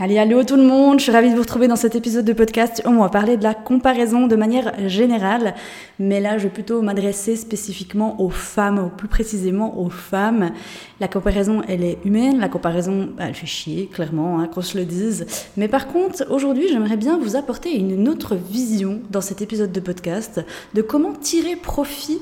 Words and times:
Allez, 0.00 0.16
allô 0.16 0.44
tout 0.44 0.54
le 0.54 0.62
monde, 0.62 1.00
je 1.00 1.04
suis 1.04 1.12
ravie 1.12 1.30
de 1.30 1.34
vous 1.34 1.40
retrouver 1.40 1.66
dans 1.66 1.74
cet 1.74 1.96
épisode 1.96 2.24
de 2.24 2.32
podcast 2.32 2.82
on 2.84 3.00
va 3.00 3.08
parler 3.08 3.36
de 3.36 3.42
la 3.42 3.52
comparaison 3.52 4.28
de 4.28 4.36
manière 4.36 4.88
générale, 4.88 5.56
mais 5.98 6.20
là 6.20 6.38
je 6.38 6.44
vais 6.44 6.50
plutôt 6.50 6.82
m'adresser 6.82 7.34
spécifiquement 7.34 8.20
aux 8.20 8.30
femmes, 8.30 8.78
ou 8.78 8.90
plus 8.90 9.08
précisément 9.08 9.76
aux 9.76 9.90
femmes. 9.90 10.52
La 11.00 11.08
comparaison 11.08 11.62
elle 11.66 11.82
est 11.82 11.98
humaine, 12.04 12.38
la 12.38 12.48
comparaison 12.48 13.08
bah, 13.16 13.24
elle 13.26 13.34
fait 13.34 13.48
chier 13.48 13.88
clairement, 13.92 14.38
hein, 14.38 14.46
qu'on 14.46 14.62
se 14.62 14.78
le 14.78 14.84
dise, 14.84 15.26
mais 15.56 15.66
par 15.66 15.88
contre 15.88 16.24
aujourd'hui 16.30 16.68
j'aimerais 16.68 16.96
bien 16.96 17.18
vous 17.18 17.34
apporter 17.34 17.76
une 17.76 18.08
autre 18.08 18.36
vision 18.36 19.00
dans 19.10 19.20
cet 19.20 19.42
épisode 19.42 19.72
de 19.72 19.80
podcast 19.80 20.44
de 20.74 20.82
comment 20.82 21.12
tirer 21.12 21.56
profit 21.56 22.20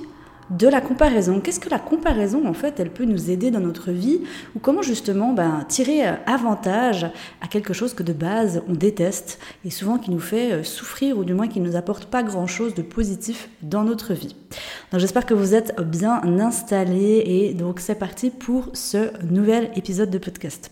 de 0.50 0.68
la 0.68 0.80
comparaison. 0.80 1.40
Qu'est-ce 1.40 1.60
que 1.60 1.70
la 1.70 1.78
comparaison, 1.78 2.46
en 2.46 2.52
fait, 2.52 2.78
elle 2.78 2.90
peut 2.90 3.04
nous 3.04 3.30
aider 3.30 3.50
dans 3.50 3.60
notre 3.60 3.90
vie 3.90 4.20
ou 4.54 4.58
comment 4.58 4.82
justement 4.82 5.32
ben, 5.32 5.64
tirer 5.68 6.06
euh, 6.06 6.12
avantage 6.26 7.06
à 7.40 7.48
quelque 7.48 7.72
chose 7.72 7.94
que 7.94 8.02
de 8.02 8.12
base 8.12 8.62
on 8.68 8.74
déteste 8.74 9.38
et 9.64 9.70
souvent 9.70 9.98
qui 9.98 10.10
nous 10.10 10.20
fait 10.20 10.52
euh, 10.52 10.62
souffrir 10.62 11.18
ou 11.18 11.24
du 11.24 11.34
moins 11.34 11.48
qui 11.48 11.60
ne 11.60 11.68
nous 11.68 11.76
apporte 11.76 12.06
pas 12.06 12.22
grand-chose 12.22 12.74
de 12.74 12.82
positif 12.82 13.48
dans 13.62 13.84
notre 13.84 14.14
vie? 14.14 14.36
Donc 14.92 15.00
j'espère 15.00 15.26
que 15.26 15.34
vous 15.34 15.54
êtes 15.56 15.80
bien 15.80 16.22
installés 16.22 17.22
et 17.26 17.54
donc 17.54 17.80
c'est 17.80 17.96
parti 17.96 18.30
pour 18.30 18.70
ce 18.72 19.10
nouvel 19.24 19.70
épisode 19.74 20.10
de 20.10 20.18
podcast. 20.18 20.70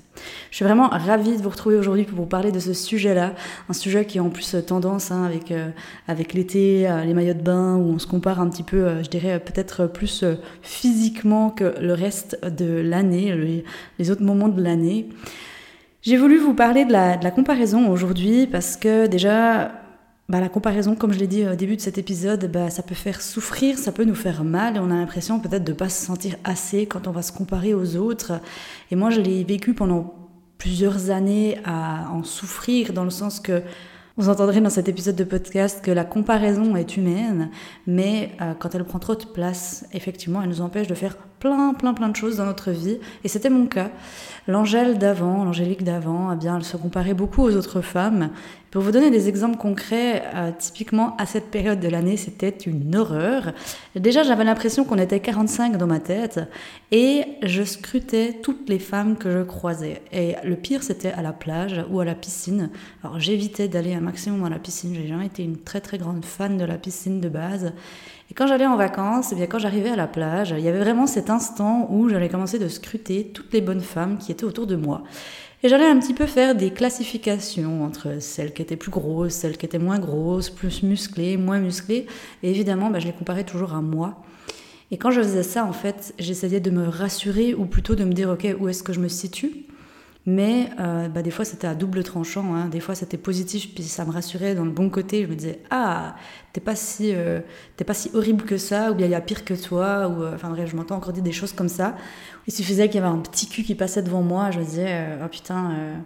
Je 0.51 0.57
suis 0.57 0.65
vraiment 0.65 0.89
ravie 0.89 1.37
de 1.37 1.43
vous 1.43 1.49
retrouver 1.49 1.77
aujourd'hui 1.77 2.05
pour 2.05 2.19
vous 2.19 2.27
parler 2.27 2.53
de 2.53 2.61
ce 2.61 2.75
sujet-là, 2.75 3.35
un 3.69 3.73
sujet 3.73 4.05
qui 4.05 4.21
a 4.21 4.23
en 4.23 4.31
plus 4.31 4.55
tendance 4.65 5.11
hein, 5.11 5.25
avec, 5.25 5.51
euh, 5.51 5.71
avec 6.07 6.33
l'été, 6.33 6.89
les 7.05 7.13
maillots 7.13 7.35
de 7.35 7.43
bain, 7.43 7.75
où 7.75 7.91
on 7.91 7.99
se 7.99 8.07
compare 8.07 8.41
un 8.41 8.49
petit 8.49 8.63
peu, 8.63 9.03
je 9.03 9.09
dirais 9.09 9.41
peut-être 9.41 9.89
plus 9.89 10.23
euh, 10.23 10.37
physiquement 10.63 11.51
que 11.51 11.75
le 11.81 11.93
reste 11.93 12.39
de 12.45 12.81
l'année, 12.81 13.65
les, 13.99 14.11
autres 14.13 14.23
moments 14.23 14.49
de 14.49 14.63
l'année. 14.63 15.09
J'ai 16.03 16.17
voulu 16.17 16.39
vous 16.39 16.55
parler 16.55 16.85
de 16.85 16.93
la, 16.93 17.17
comparaison 17.33 17.91
aujourd'hui 17.91 18.47
parce 18.47 18.77
que 18.77 19.09
déjà, 19.09 19.73
bah, 20.29 20.41
la 20.41 20.49
comparaison, 20.49 20.95
comme 20.95 21.13
je 21.13 21.19
l'ai 21.19 21.27
dit 21.27 21.47
au 21.47 21.55
début 21.55 21.77
de 21.77 21.83
cet 21.83 21.99
épisode, 21.99 22.51
bah, 22.51 22.71
ça 22.71 22.83
peut 22.83 22.95
faire 22.95 23.21
souffrir, 23.21 23.79
ça 23.79 23.93
peut 23.93 24.05
nous 24.05 24.15
faire 24.15 24.43
mal 24.43 24.77
et 24.77 24.79
on 24.79 24.91
a 24.91 24.95
l'impression 24.95 25.39
peut-être 25.39 25.65
de 25.65 25.73
ne 25.73 25.77
pas 25.77 25.91
se 25.91 26.05
sentir 26.05 26.37
assez 26.45 26.87
quand 26.87 27.07
on 27.07 27.11
va 27.11 27.21
se 27.21 27.33
comparer 27.33 27.75
aux 27.75 27.97
autres. 27.97 28.41
Et 28.91 28.97
moi, 28.97 29.11
je 29.11 29.21
l'ai 29.21 29.45
vécu 29.45 29.75
pendant 29.75 30.15
plusieurs 30.57 31.11
années 31.11 31.59
à 31.65 32.11
en 32.11 32.23
souffrir 32.23 32.95
dans 32.95 33.05
le 33.05 33.11
sens 33.11 33.39
que 33.39 33.63
vous 34.17 34.29
entendrez 34.29 34.61
dans 34.61 34.71
cet 34.71 34.89
épisode 34.89 35.17
de 35.17 35.25
podcast 35.25 35.85
que 35.85 35.91
la 35.91 36.05
comparaison 36.05 36.77
est 36.77 36.97
humaine, 36.97 37.51
mais 37.87 38.31
euh, 38.41 38.55
quand 38.55 38.75
elle 38.75 38.85
prend 38.85 39.01
trop 39.01 39.17
de 39.17 39.25
place, 39.25 39.85
effectivement, 39.93 40.41
elle 40.41 40.49
nous 40.49 40.61
empêche 40.61 40.87
de 40.87 40.95
faire 40.95 41.19
plein, 41.45 41.75
plein, 41.75 41.93
plein 41.93 42.09
de 42.09 42.17
choses 42.17 42.39
dans 42.39 42.47
notre 42.47 42.71
vie. 42.71 42.99
Et 43.23 43.29
c'était 43.29 43.51
mon 43.51 43.67
cas. 43.67 43.91
L'Angèle 44.49 44.99
d'avant, 44.99 45.45
l'Angélique 45.45 45.85
d'avant, 45.85 46.33
eh 46.33 46.37
bien, 46.37 46.57
elle 46.57 46.65
se 46.65 46.77
comparait 46.79 47.13
beaucoup 47.13 47.43
aux 47.43 47.55
autres 47.55 47.83
femmes. 47.83 48.31
Pour 48.71 48.83
vous 48.83 48.91
donner 48.91 49.11
des 49.11 49.29
exemples 49.29 49.57
concrets, 49.57 50.23
euh, 50.35 50.51
typiquement 50.59 51.17
à 51.19 51.27
cette 51.27 51.51
période 51.51 51.81
de 51.81 51.89
l'année, 51.89 52.17
c'était 52.17 52.49
une 52.49 52.97
horreur. 52.97 53.53
Déjà, 53.95 54.23
j'avais 54.23 54.45
l'impression 54.45 54.85
qu'on 54.85 54.99
était 54.99 55.21
45 55.21 55.77
dans 55.77 55.87
ma 55.87 56.01
tête 56.01 56.41
et 56.91 57.25
je 57.43 57.63
scrutais 57.63 58.41
toutes 58.43 58.69
les 58.69 58.79
femmes 58.79 59.17
que 59.17 59.31
je 59.31 59.43
croisais. 59.43 60.03
Et 60.13 60.35
le 60.45 60.57
pire, 60.57 60.83
c'était 60.83 61.13
à 61.13 61.23
la 61.23 61.33
plage 61.33 61.85
ou 61.91 62.01
à 62.01 62.05
la 62.05 62.15
piscine. 62.15 62.71
Alors, 63.03 63.21
j'évitais 63.21 63.69
d'aller 63.69 63.95
un 63.95 64.01
maximum 64.01 64.45
à 64.45 64.51
la 64.51 64.59
piscine. 64.59 64.95
J'ai 64.95 65.07
jamais 65.07 65.27
été 65.27 65.45
une 65.45 65.59
très, 65.59 65.81
très 65.81 65.99
grande 65.99 66.25
fan 66.25 66.57
de 66.57 66.65
la 66.65 66.77
piscine 66.77 67.21
de 67.21 67.29
base. 67.29 67.73
Quand 68.35 68.49
j'allais 68.49 68.67
en 68.67 68.77
vacances, 68.77 69.31
et 69.31 69.35
eh 69.35 69.39
bien 69.39 69.47
quand 69.47 69.61
j'arrivais 69.61 69.91
à 69.91 69.97
la 69.97 70.09
plage, 70.09 70.57
il 70.59 70.65
y 70.65 70.69
avait 70.69 70.81
vraiment 70.81 71.07
cet 71.07 71.31
instant 71.31 71.87
où 71.93 72.09
j'allais 72.09 72.29
commencer 72.29 72.59
de 72.59 72.67
scruter 72.67 73.29
toutes 73.33 73.53
les 73.53 73.61
bonnes 73.61 73.81
femmes 73.81 74.19
qui 74.19 74.33
étaient 74.33 74.45
autour 74.45 74.67
de 74.67 74.75
moi. 74.75 75.05
Et 75.63 75.69
j'allais 75.69 75.87
un 75.87 76.01
petit 76.01 76.15
peu 76.15 76.27
faire 76.27 76.57
des 76.57 76.73
classifications 76.73 77.85
entre 77.85 78.21
celles 78.21 78.53
qui 78.53 78.61
étaient 78.61 78.75
plus 78.75 78.91
grosses, 78.91 79.35
celles 79.35 79.57
qui 79.57 79.67
étaient 79.67 79.79
moins 79.79 80.01
grosses, 80.01 80.51
plus 80.51 80.83
musclées, 80.83 81.37
moins 81.37 81.61
musclées. 81.61 82.07
Et 82.43 82.51
évidemment, 82.51 82.91
bah, 82.91 82.99
je 82.99 83.07
les 83.07 83.13
comparais 83.13 83.45
toujours 83.45 83.73
à 83.73 83.81
moi. 83.81 84.21
Et 84.91 84.99
quand 84.99 85.13
je 85.13 85.23
faisais 85.23 85.45
ça, 85.45 85.65
en 85.65 85.73
fait, 85.73 86.13
j'essayais 86.19 86.61
de 86.61 86.71
me 86.71 86.89
rassurer 86.89 87.55
ou 87.55 87.67
plutôt 87.67 87.95
de 87.95 88.03
me 88.03 88.13
dire, 88.13 88.31
OK, 88.31 88.49
où 88.59 88.69
est-ce 88.69 88.83
que 88.83 88.93
je 88.93 89.01
me 89.01 89.09
situe? 89.09 89.65
Mais 90.27 90.71
euh, 90.81 91.09
bah, 91.09 91.23
des 91.23 91.31
fois, 91.31 91.45
c'était 91.45 91.67
à 91.67 91.75
double 91.75 92.03
tranchant. 92.03 92.55
Hein. 92.55 92.69
Des 92.69 92.81
fois, 92.81 92.95
c'était 92.95 93.19
positif, 93.19 93.75
puis 93.75 93.83
ça 93.85 94.05
me 94.07 94.11
rassurait 94.11 94.55
dans 94.55 94.65
le 94.65 94.71
bon 94.71 94.89
côté. 94.89 95.23
Je 95.25 95.29
me 95.29 95.35
disais, 95.35 95.61
ah, 95.71 96.17
t'es 96.53 96.61
pas 96.63 96.75
si, 96.75 97.15
euh, 97.15 97.41
pas 97.87 97.95
si 97.95 98.11
horrible 98.15 98.45
que 98.45 98.57
ça, 98.57 98.91
ou 98.91 98.95
bien 98.95 99.07
il 99.07 99.13
y 99.13 99.15
a 99.15 99.21
pire 99.21 99.45
que 99.45 99.55
toi. 99.55 100.09
Ou, 100.09 100.23
euh, 100.23 100.35
enfin 100.35 100.49
bref, 100.49 100.71
je 100.71 100.77
m'entends 100.77 100.97
encore 100.97 101.13
dire 101.13 101.23
des 101.23 101.33
choses 101.33 101.53
comme 101.53 101.69
ça. 101.69 101.97
Il 102.47 102.55
suffisait 102.55 102.89
qu'il 102.89 103.01
y 103.01 103.05
avait 103.05 103.15
un 103.15 103.19
petit 103.19 103.49
cul 103.49 103.65
qui 103.65 103.75
passait 103.75 104.03
devant 104.03 104.23
moi. 104.23 104.51
Je 104.51 104.61
me 104.61 104.65
disais, 104.65 105.19
oh 105.23 105.29
putain 105.29 106.03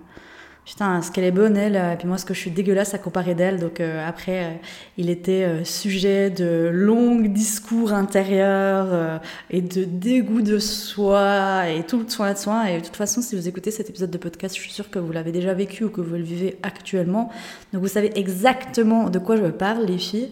putain, 0.69 1.01
ce 1.01 1.11
qu'elle 1.11 1.25
est 1.25 1.31
bonne, 1.31 1.56
elle, 1.56 1.77
et 1.77 1.97
puis 1.97 2.06
moi, 2.06 2.19
ce 2.19 2.27
que 2.27 2.34
je 2.34 2.41
suis 2.41 2.51
dégueulasse 2.51 2.93
à 2.93 2.99
comparer 2.99 3.34
d'elle. 3.34 3.59
Donc 3.59 3.81
euh, 3.81 4.06
après, 4.06 4.45
euh, 4.45 4.51
il 4.99 5.09
était 5.09 5.45
euh, 5.45 5.65
sujet 5.65 6.29
de 6.29 6.69
longs 6.71 7.21
discours 7.21 7.95
intérieurs 7.95 9.21
et 9.51 9.62
de 9.62 9.84
dégoût 9.84 10.43
de 10.43 10.59
soi 10.59 11.71
et 11.71 11.84
tout 11.84 12.01
le 12.01 12.09
soin 12.09 12.34
de 12.34 12.39
soi. 12.39 12.71
Et 12.71 12.81
de 12.81 12.84
toute 12.84 12.97
façon, 12.97 13.23
si 13.23 13.34
vous 13.34 13.49
écoutez 13.49 13.71
cet 13.71 13.89
épisode 13.89 14.11
de 14.11 14.19
podcast, 14.19 14.55
je 14.55 14.61
suis 14.61 14.71
sûre 14.71 14.91
que 14.91 14.99
vous 14.99 15.11
l'avez 15.11 15.33
déjà 15.33 15.55
vécu 15.55 15.84
ou 15.84 15.89
que 15.89 16.03
vous 16.03 16.15
le 16.15 16.23
vivez 16.23 16.59
actuellement. 16.62 17.31
Donc 17.73 17.81
vous 17.81 17.89
savez 17.89 18.12
exactement 18.17 19.09
de 19.09 19.19
quoi 19.19 19.37
je 19.37 19.47
parle, 19.47 19.87
les 19.87 19.99
filles. 19.99 20.31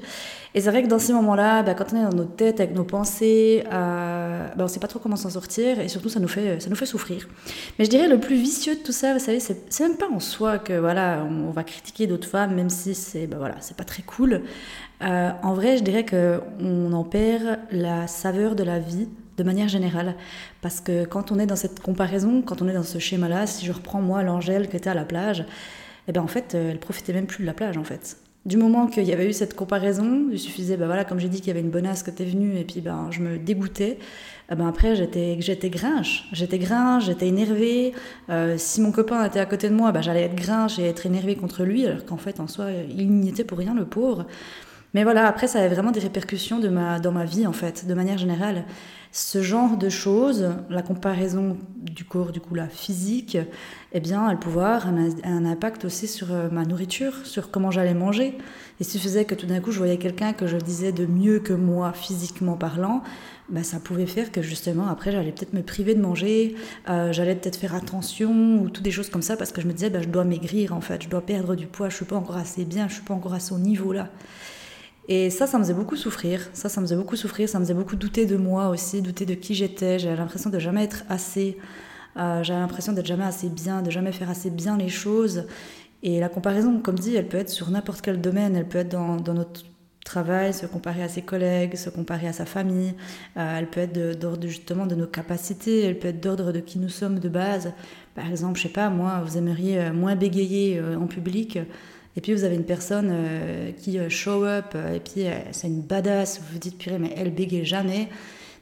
Et 0.56 0.62
c'est 0.62 0.70
vrai 0.70 0.82
que 0.82 0.88
dans 0.88 0.98
ces 0.98 1.12
moments-là, 1.12 1.62
bah, 1.62 1.74
quand 1.74 1.92
on 1.92 1.97
est 1.98 2.10
dans 2.10 2.16
notre 2.16 2.34
tête, 2.34 2.60
avec 2.60 2.74
nos 2.74 2.84
pensées, 2.84 3.62
euh, 3.70 4.25
bah, 4.56 4.60
on 4.60 4.62
ne 4.64 4.69
sait 4.69 4.80
pas 4.80 4.88
trop 4.88 4.98
comment 4.98 5.16
s'en 5.16 5.30
sortir 5.30 5.80
et 5.80 5.88
surtout 5.88 6.08
ça 6.08 6.20
nous, 6.20 6.28
fait, 6.28 6.60
ça 6.60 6.70
nous 6.70 6.76
fait 6.76 6.86
souffrir. 6.86 7.28
Mais 7.78 7.84
je 7.84 7.91
dirais 7.91 8.08
le 8.08 8.19
plus 8.19 8.36
vicieux 8.36 8.74
de 8.74 8.80
tout 8.80 8.92
ça, 8.92 9.12
vous 9.12 9.19
savez, 9.19 9.41
c'est 9.41 9.80
même 9.80 9.97
pas 9.97 10.08
en 10.08 10.20
soi 10.20 10.58
que 10.58 10.72
voilà, 10.72 11.26
on, 11.28 11.50
va 11.50 11.64
critiquer 11.64 12.06
d'autres 12.06 12.28
femmes, 12.28 12.54
même 12.54 12.70
si 12.70 12.94
c'est 12.94 13.26
bah, 13.26 13.36
voilà, 13.38 13.56
pas 13.76 13.84
très 13.84 14.02
cool. 14.02 14.42
Euh, 15.02 15.30
en 15.42 15.54
vrai, 15.54 15.76
je 15.76 15.82
dirais 15.82 16.06
qu'on 16.06 16.92
en 16.92 17.04
perd 17.04 17.58
la 17.70 18.06
saveur 18.06 18.54
de 18.54 18.64
la 18.64 18.78
vie 18.78 19.08
de 19.36 19.42
manière 19.42 19.69
générale. 19.69 20.14
Parce 20.62 20.80
que 20.80 21.04
quand 21.04 21.32
on 21.32 21.38
est 21.38 21.47
dans 21.47 21.56
cette 21.56 21.80
comparaison, 21.80 22.42
quand 22.42 22.62
on 22.62 22.68
est 22.68 22.72
dans 22.72 22.82
ce 22.82 22.98
schéma-là, 22.98 23.47
si 23.47 23.66
je 23.66 23.72
reprends 23.72 24.00
moi 24.00 24.22
l'Angèle 24.22 24.68
qui 24.68 24.76
était 24.76 24.91
à 24.91 24.94
la 24.94 25.04
plage, 25.04 25.44
eh 26.08 26.12
ben 26.12 26.22
en 26.22 26.26
fait, 26.26 26.54
euh, 26.54 26.70
elle 26.70 26.78
profitait 26.78 27.12
même 27.12 27.26
plus 27.26 27.42
de 27.42 27.47
la 27.47 27.54
plage 27.54 27.76
en 27.76 27.84
fait 27.84 28.16
du 28.46 28.56
moment 28.56 28.86
qu'il 28.86 29.02
y 29.02 29.12
avait 29.12 29.28
eu 29.28 29.32
cette 29.32 29.54
comparaison, 29.54 30.28
il 30.30 30.38
suffisait, 30.38 30.76
ben 30.76 30.86
voilà, 30.86 31.04
comme 31.04 31.18
j'ai 31.18 31.28
dit 31.28 31.38
qu'il 31.38 31.48
y 31.48 31.50
avait 31.50 31.60
une 31.60 31.70
bonasse 31.70 32.04
qui 32.04 32.10
était 32.10 32.24
venue 32.24 32.56
et 32.56 32.64
puis 32.64 32.80
ben, 32.80 33.08
je 33.10 33.20
me 33.20 33.38
dégoûtais. 33.38 33.98
Eh 34.52 34.54
ben 34.54 34.68
après, 34.68 34.94
j'étais, 34.94 35.36
j'étais 35.40 35.68
grinche. 35.68 36.28
J'étais 36.32 36.58
grinche, 36.58 37.06
j'étais 37.06 37.26
énervée. 37.26 37.92
Euh, 38.30 38.54
si 38.56 38.80
mon 38.80 38.92
copain 38.92 39.24
était 39.24 39.40
à 39.40 39.46
côté 39.46 39.68
de 39.68 39.74
moi, 39.74 39.90
ben, 39.90 40.00
j'allais 40.00 40.22
être 40.22 40.36
grinche 40.36 40.78
et 40.78 40.84
être 40.84 41.06
énervée 41.06 41.34
contre 41.34 41.64
lui, 41.64 41.86
alors 41.86 42.04
qu'en 42.04 42.18
fait, 42.18 42.38
en 42.38 42.46
soi, 42.46 42.66
il 42.88 43.10
n'y 43.10 43.28
était 43.28 43.42
pour 43.42 43.58
rien, 43.58 43.74
le 43.74 43.84
pauvre. 43.84 44.26
Mais 44.96 45.04
voilà, 45.04 45.26
après, 45.26 45.46
ça 45.46 45.58
avait 45.58 45.74
vraiment 45.74 45.90
des 45.90 46.00
répercussions 46.00 46.58
dans 46.58 47.12
ma 47.12 47.24
vie, 47.26 47.46
en 47.46 47.52
fait, 47.52 47.86
de 47.86 47.92
manière 47.92 48.16
générale. 48.16 48.64
Ce 49.12 49.42
genre 49.42 49.76
de 49.76 49.90
choses, 49.90 50.54
la 50.70 50.80
comparaison 50.80 51.58
du 51.76 52.06
corps, 52.06 52.32
du 52.32 52.41
coup, 52.41 52.54
la 52.54 52.66
physique, 52.66 53.36
eh 53.92 54.00
bien, 54.00 54.30
elle 54.30 54.38
pouvait 54.38 54.62
avoir 54.62 54.86
un, 54.86 55.44
impact 55.44 55.84
aussi 55.84 56.09
sur 56.09 56.32
euh, 56.32 56.48
ma 56.50 56.65
nourriture, 56.65 57.12
sur 57.26 57.50
comment 57.50 57.71
j'allais 57.71 57.92
manger. 57.92 58.38
Il 58.80 58.86
suffisait 58.86 59.26
que 59.26 59.34
tout 59.34 59.44
d'un 59.44 59.60
coup, 59.60 59.71
je 59.71 59.76
voyais 59.76 59.98
quelqu'un 59.98 60.32
que 60.32 60.47
je 60.47 60.56
disais 60.56 60.92
de 60.92 61.04
mieux 61.04 61.41
que 61.41 61.53
moi, 61.53 61.92
physiquement 61.92 62.56
parlant, 62.56 63.03
bah, 63.50 63.65
ça 63.65 63.80
pouvait 63.80 64.06
faire 64.06 64.32
que 64.32 64.41
justement, 64.41 64.88
après, 64.88 65.12
j'allais 65.12 65.32
peut-être 65.32 65.53
me 65.53 65.62
priver 65.62 65.94
de 65.94 66.00
manger, 66.00 66.56
euh, 66.88 67.12
j'allais 67.12 67.34
peut-être 67.34 67.56
faire 67.56 67.74
attention, 67.74 68.62
ou 68.62 68.71
toutes 68.71 68.82
des 68.82 68.92
choses 68.92 69.10
comme 69.10 69.21
ça, 69.21 69.36
parce 69.36 69.53
que 69.53 69.60
je 69.60 69.66
me 69.66 69.74
disais, 69.74 69.91
bah, 69.91 70.00
je 70.00 70.09
dois 70.09 70.24
maigrir, 70.24 70.72
en 70.72 70.80
fait, 70.80 71.03
je 71.03 71.10
dois 71.10 71.21
perdre 71.21 71.54
du 71.54 71.66
poids, 71.66 71.91
je 71.91 71.97
suis 71.97 72.06
pas 72.06 72.16
encore 72.16 72.38
assez 72.38 72.65
bien, 72.65 72.88
je 72.88 72.94
suis 72.94 73.03
pas 73.03 73.12
encore 73.12 73.34
à 73.34 73.41
son 73.41 73.59
niveau-là. 73.59 74.09
Et 75.08 75.30
ça, 75.30 75.47
ça 75.47 75.58
me 75.58 75.62
faisait 75.62 75.74
beaucoup 75.74 75.97
souffrir. 75.97 76.48
Ça, 76.53 76.68
ça 76.68 76.80
me 76.80 76.86
faisait 76.86 76.97
beaucoup 76.97 77.16
souffrir. 77.16 77.48
Ça 77.48 77.58
me 77.58 77.64
faisait 77.64 77.74
beaucoup 77.74 77.97
douter 77.97 78.26
de 78.26 78.36
moi 78.36 78.68
aussi, 78.68 79.03
douter 79.03 79.24
de 79.24 79.34
qui 79.34 79.54
j'étais. 79.54 79.98
J'avais 79.98 80.16
l'impression 80.16 80.50
de 80.50 80.58
jamais 80.58 80.82
être 80.84 81.04
assez. 81.08 81.58
Euh, 82.16 82.42
j'avais 82.42 82.60
l'impression 82.60 82.92
d'être 82.92 83.06
jamais 83.06 83.24
assez 83.24 83.48
bien, 83.48 83.82
de 83.82 83.91
jamais 83.91 84.12
faire 84.12 84.30
assez 84.30 84.50
bien 84.50 84.76
les 84.76 84.88
choses. 84.88 85.44
Et 86.03 86.18
la 86.18 86.28
comparaison, 86.28 86.80
comme 86.80 86.98
dit, 86.98 87.14
elle 87.14 87.28
peut 87.28 87.38
être 87.38 87.50
sur 87.50 87.70
n'importe 87.70 88.00
quel 88.00 88.20
domaine. 88.20 88.56
Elle 88.56 88.68
peut 88.68 88.78
être 88.78 88.88
dans, 88.88 89.16
notre 89.32 89.62
travail, 90.04 90.53
se 90.53 90.66
comparer 90.66 91.03
à 91.03 91.09
ses 91.09 91.22
collègues, 91.22 91.76
se 91.76 91.88
comparer 91.88 92.26
à 92.26 92.32
sa 92.32 92.44
famille. 92.44 92.94
Euh, 93.36 93.59
elle 93.59 93.68
peut 93.68 93.80
être 93.80 94.18
d'ordre 94.18 94.48
justement 94.48 94.86
de 94.86 94.97
nos 94.97 95.06
capacités. 95.06 95.82
Elle 95.84 96.00
peut 96.00 96.09
être 96.09 96.20
d'ordre 96.20 96.50
de 96.50 96.59
qui 96.59 96.80
nous 96.80 96.88
sommes 96.88 97.20
de 97.20 97.28
base. 97.28 97.72
Par 98.16 98.28
exemple, 98.28 98.59
je 98.59 98.64
sais 98.64 98.68
pas, 98.70 98.91
moi, 98.91 99.22
vous 99.24 99.38
aimeriez 99.38 99.78
euh, 99.78 99.92
moins 99.92 100.16
bégayer 100.16 100.80
en 100.80 101.06
public 101.06 101.60
Et 102.16 102.21
puis 102.21 102.33
vous 102.33 102.45
avez 102.45 102.54
une 102.54 102.65
personne 102.65 103.13
qui 103.77 103.98
show 104.09 104.45
up, 104.45 104.74
et 104.74 105.01
puis 105.01 105.27
c'est 105.53 105.66
une 105.66 105.83
badass, 105.83 106.41
vous 106.41 106.54
vous 106.54 106.59
dites, 106.59 106.78
purée, 106.78 106.98
mais 106.98 107.13
elle 107.16 107.30
bégaye 107.30 107.65
jamais. 107.65 108.09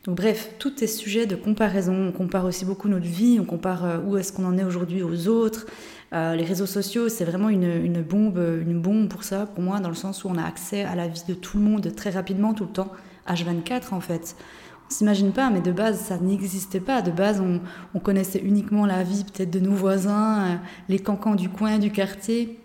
Donc 0.05 0.17
bref, 0.17 0.51
tout 0.59 0.83
est 0.83 0.89
sujet 0.89 1.27
de 1.27 1.37
comparaison. 1.37 2.09
On 2.09 2.13
compare 2.13 2.45
aussi 2.47 2.65
beaucoup 2.65 2.89
notre 2.89 3.07
vie, 3.07 3.39
on 3.41 3.45
compare 3.45 4.03
où 4.05 4.17
est-ce 4.17 4.33
qu'on 4.33 4.45
en 4.45 4.59
est 4.59 4.65
aujourd'hui 4.65 5.05
aux 5.05 5.29
autres. 5.29 5.67
les 6.13 6.45
réseaux 6.45 6.67
sociaux, 6.67 7.09
c'est 7.09 7.25
vraiment 7.25 7.49
une, 7.49 7.85
une, 7.85 8.03
bombe, 8.03 8.43
une 8.67 8.81
bombe 8.81 9.09
pour 9.09 9.23
ça, 9.23 9.47
pour 9.47 9.63
moi, 9.63 9.79
dans 9.79 9.89
le 9.89 9.95
sens 9.95 10.25
où 10.25 10.29
on 10.29 10.37
a 10.37 10.45
accès 10.45 10.83
à 10.83 10.97
la 10.97 11.07
vie 11.07 11.23
de 11.29 11.35
tout 11.35 11.57
le 11.57 11.63
monde 11.63 11.95
très 11.95 12.11
rapidement, 12.11 12.55
tout 12.55 12.65
le 12.65 12.71
temps, 12.71 12.91
H24 13.29 13.95
en 13.95 14.01
fait. 14.01 14.37
On 14.87 14.91
s'imagine 14.91 15.33
pas, 15.33 15.51
mais 15.51 15.61
de 15.61 15.73
base, 15.73 15.99
ça 15.99 16.19
n'existait 16.19 16.81
pas. 16.81 17.01
De 17.03 17.11
base, 17.11 17.43
on, 17.95 17.99
connaissait 18.01 18.41
uniquement 18.41 18.87
la 18.87 19.03
vie 19.03 19.25
peut-être 19.25 19.51
de 19.51 19.61
nos 19.61 19.73
voisins, 19.73 20.45
euh, 20.45 20.57
les 20.89 20.99
cancans 20.99 21.35
du 21.35 21.49
coin, 21.49 21.79
du 21.79 21.91
quartier. 21.91 22.59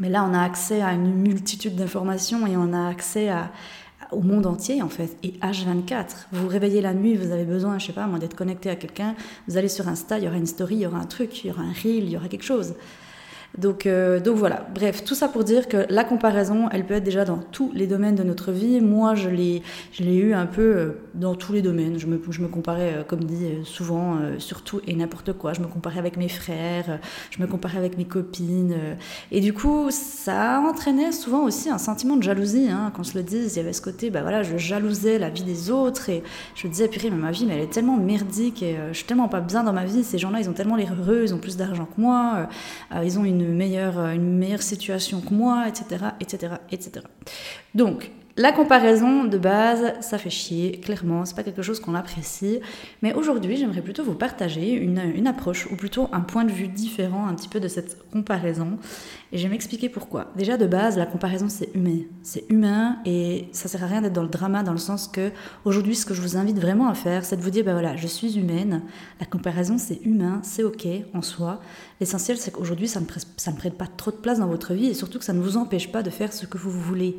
Mais 0.00 0.08
là, 0.08 0.26
on 0.28 0.34
a 0.34 0.42
accès 0.42 0.80
à 0.82 0.92
une 0.92 1.14
multitude 1.14 1.76
d'informations 1.76 2.46
et 2.46 2.56
on 2.56 2.72
a 2.72 2.88
accès 2.88 3.30
au 4.10 4.22
monde 4.22 4.46
entier, 4.46 4.82
en 4.82 4.88
fait. 4.88 5.16
Et 5.22 5.34
H24, 5.42 6.26
vous 6.32 6.42
vous 6.42 6.48
réveillez 6.48 6.80
la 6.80 6.94
nuit, 6.94 7.16
vous 7.16 7.30
avez 7.30 7.44
besoin, 7.44 7.78
je 7.78 7.86
sais 7.86 7.92
pas, 7.92 8.06
moi, 8.06 8.18
d'être 8.18 8.34
connecté 8.34 8.70
à 8.70 8.76
quelqu'un. 8.76 9.14
Vous 9.46 9.58
allez 9.58 9.68
sur 9.68 9.86
Insta, 9.88 10.18
il 10.18 10.24
y 10.24 10.26
aura 10.26 10.38
une 10.38 10.46
story, 10.46 10.76
il 10.76 10.80
y 10.80 10.86
aura 10.86 10.98
un 10.98 11.04
truc, 11.04 11.44
il 11.44 11.48
y 11.48 11.50
aura 11.50 11.62
un 11.62 11.72
reel, 11.72 12.04
il 12.04 12.10
y 12.10 12.16
aura 12.16 12.28
quelque 12.28 12.44
chose. 12.44 12.74
Donc, 13.58 13.86
euh, 13.86 14.20
donc 14.20 14.36
voilà, 14.36 14.66
bref, 14.74 15.04
tout 15.04 15.14
ça 15.14 15.28
pour 15.28 15.42
dire 15.42 15.66
que 15.66 15.84
la 15.90 16.04
comparaison, 16.04 16.68
elle 16.70 16.86
peut 16.86 16.94
être 16.94 17.04
déjà 17.04 17.24
dans 17.24 17.38
tous 17.38 17.72
les 17.74 17.86
domaines 17.86 18.14
de 18.14 18.22
notre 18.22 18.52
vie. 18.52 18.80
Moi, 18.80 19.14
je 19.16 19.28
l'ai, 19.28 19.62
je 19.92 20.04
l'ai 20.04 20.16
eu 20.16 20.34
un 20.34 20.46
peu 20.46 20.62
euh, 20.62 20.90
dans 21.14 21.34
tous 21.34 21.52
les 21.52 21.62
domaines. 21.62 21.98
Je 21.98 22.06
me, 22.06 22.20
je 22.30 22.40
me 22.42 22.48
comparais, 22.48 22.94
euh, 22.98 23.02
comme 23.02 23.24
dit 23.24 23.48
souvent, 23.64 24.18
sur 24.38 24.62
tout 24.62 24.80
et 24.86 24.94
n'importe 24.94 25.32
quoi. 25.32 25.52
Je 25.52 25.60
me 25.60 25.66
comparais 25.66 25.98
avec 25.98 26.16
mes 26.16 26.28
frères, 26.28 27.00
je 27.30 27.42
me 27.42 27.46
comparais 27.46 27.78
avec 27.78 27.98
mes 27.98 28.04
copines. 28.04 28.76
et 29.32 29.40
du 29.40 29.52
coup, 29.52 29.88
ça 29.90 30.60
entraînait 30.60 31.12
souvent 31.12 31.44
aussi 31.44 31.70
un 31.70 31.78
sentiment 31.78 32.16
de 32.16 32.22
jalousie. 32.22 32.68
Hein, 32.70 32.92
qu'on 32.94 33.04
se 33.04 33.16
le 33.16 33.24
dise, 33.24 33.54
il 33.54 33.58
y 33.58 33.62
avait 33.62 33.72
ce 33.72 33.82
côté, 33.82 34.10
bah 34.10 34.22
voilà, 34.22 34.42
je 34.42 34.56
jalousais 34.56 35.18
la 35.18 35.30
vie 35.30 35.42
des 35.42 35.70
autres 35.70 36.08
et 36.08 36.22
je 36.54 36.66
me 36.66 36.72
disais, 36.72 36.88
purée, 36.88 37.10
mais 37.10 37.16
ma 37.16 37.30
vie, 37.30 37.46
mais 37.46 37.54
elle 37.54 37.62
est 37.62 37.72
tellement 37.72 37.96
merdique 37.96 38.62
et 38.62 38.76
je 38.88 38.96
suis 38.96 39.06
tellement 39.06 39.28
pas 39.28 39.40
bien 39.40 39.64
dans 39.64 39.72
ma 39.72 39.84
vie. 39.84 40.04
Ces 40.04 40.18
gens-là, 40.18 40.40
ils 40.40 40.48
ont 40.48 40.52
tellement 40.52 40.76
l'air 40.76 40.94
heureux, 40.98 41.22
ils 41.24 41.34
ont 41.34 41.38
plus 41.38 41.56
d'argent 41.56 41.86
que 41.86 42.00
moi, 42.00 42.48
ils 43.02 43.18
ont 43.18 43.24
une 43.24 43.39
une 43.40 43.56
meilleure, 43.56 43.98
euh, 43.98 44.12
une 44.12 44.38
meilleure 44.38 44.62
situation 44.62 45.20
que 45.20 45.34
moi, 45.34 45.66
etc., 45.68 46.06
etc., 46.20 46.54
etc. 46.70 47.04
Donc, 47.74 48.10
la 48.36 48.52
comparaison 48.52 49.24
de 49.24 49.36
base, 49.36 49.92
ça 50.00 50.16
fait 50.16 50.30
chier, 50.30 50.80
clairement, 50.80 51.24
c'est 51.24 51.34
pas 51.34 51.42
quelque 51.42 51.62
chose 51.62 51.80
qu'on 51.80 51.94
apprécie. 51.94 52.60
Mais 53.02 53.12
aujourd'hui, 53.12 53.56
j'aimerais 53.56 53.82
plutôt 53.82 54.04
vous 54.04 54.14
partager 54.14 54.72
une, 54.72 54.98
une, 55.14 55.26
approche, 55.26 55.66
ou 55.70 55.76
plutôt 55.76 56.08
un 56.12 56.20
point 56.20 56.44
de 56.44 56.50
vue 56.52 56.68
différent 56.68 57.26
un 57.26 57.34
petit 57.34 57.48
peu 57.48 57.60
de 57.60 57.68
cette 57.68 58.08
comparaison. 58.10 58.78
Et 59.32 59.38
je 59.38 59.42
vais 59.42 59.50
m'expliquer 59.50 59.88
pourquoi. 59.88 60.28
Déjà, 60.36 60.56
de 60.56 60.66
base, 60.66 60.96
la 60.96 61.06
comparaison, 61.06 61.48
c'est 61.48 61.68
humain. 61.74 62.02
C'est 62.22 62.48
humain 62.50 62.98
et 63.04 63.48
ça 63.52 63.68
sert 63.68 63.82
à 63.82 63.86
rien 63.86 64.00
d'être 64.00 64.12
dans 64.12 64.22
le 64.22 64.28
drama, 64.28 64.62
dans 64.62 64.72
le 64.72 64.78
sens 64.78 65.06
que 65.06 65.32
aujourd'hui, 65.64 65.94
ce 65.94 66.06
que 66.06 66.14
je 66.14 66.22
vous 66.22 66.36
invite 66.36 66.58
vraiment 66.58 66.88
à 66.88 66.94
faire, 66.94 67.24
c'est 67.24 67.36
de 67.36 67.42
vous 67.42 67.50
dire, 67.50 67.64
ben 67.64 67.72
voilà, 67.72 67.96
je 67.96 68.06
suis 68.06 68.38
humaine. 68.38 68.82
La 69.18 69.26
comparaison, 69.26 69.76
c'est 69.76 70.00
humain, 70.04 70.40
c'est 70.42 70.62
ok 70.62 70.86
en 71.14 71.20
soi. 71.20 71.60
L'essentiel, 72.00 72.38
c'est 72.38 72.50
qu'aujourd'hui, 72.50 72.88
ça 72.88 72.98
ne, 73.00 73.06
ça 73.36 73.52
ne 73.52 73.56
prête 73.56 73.74
pas 73.74 73.86
trop 73.86 74.10
de 74.10 74.16
place 74.16 74.38
dans 74.38 74.46
votre 74.46 74.72
vie 74.72 74.86
et 74.86 74.94
surtout 74.94 75.18
que 75.18 75.24
ça 75.24 75.34
ne 75.34 75.40
vous 75.40 75.58
empêche 75.58 75.92
pas 75.92 76.02
de 76.02 76.08
faire 76.08 76.32
ce 76.32 76.46
que 76.46 76.56
vous 76.56 76.70
voulez. 76.70 77.18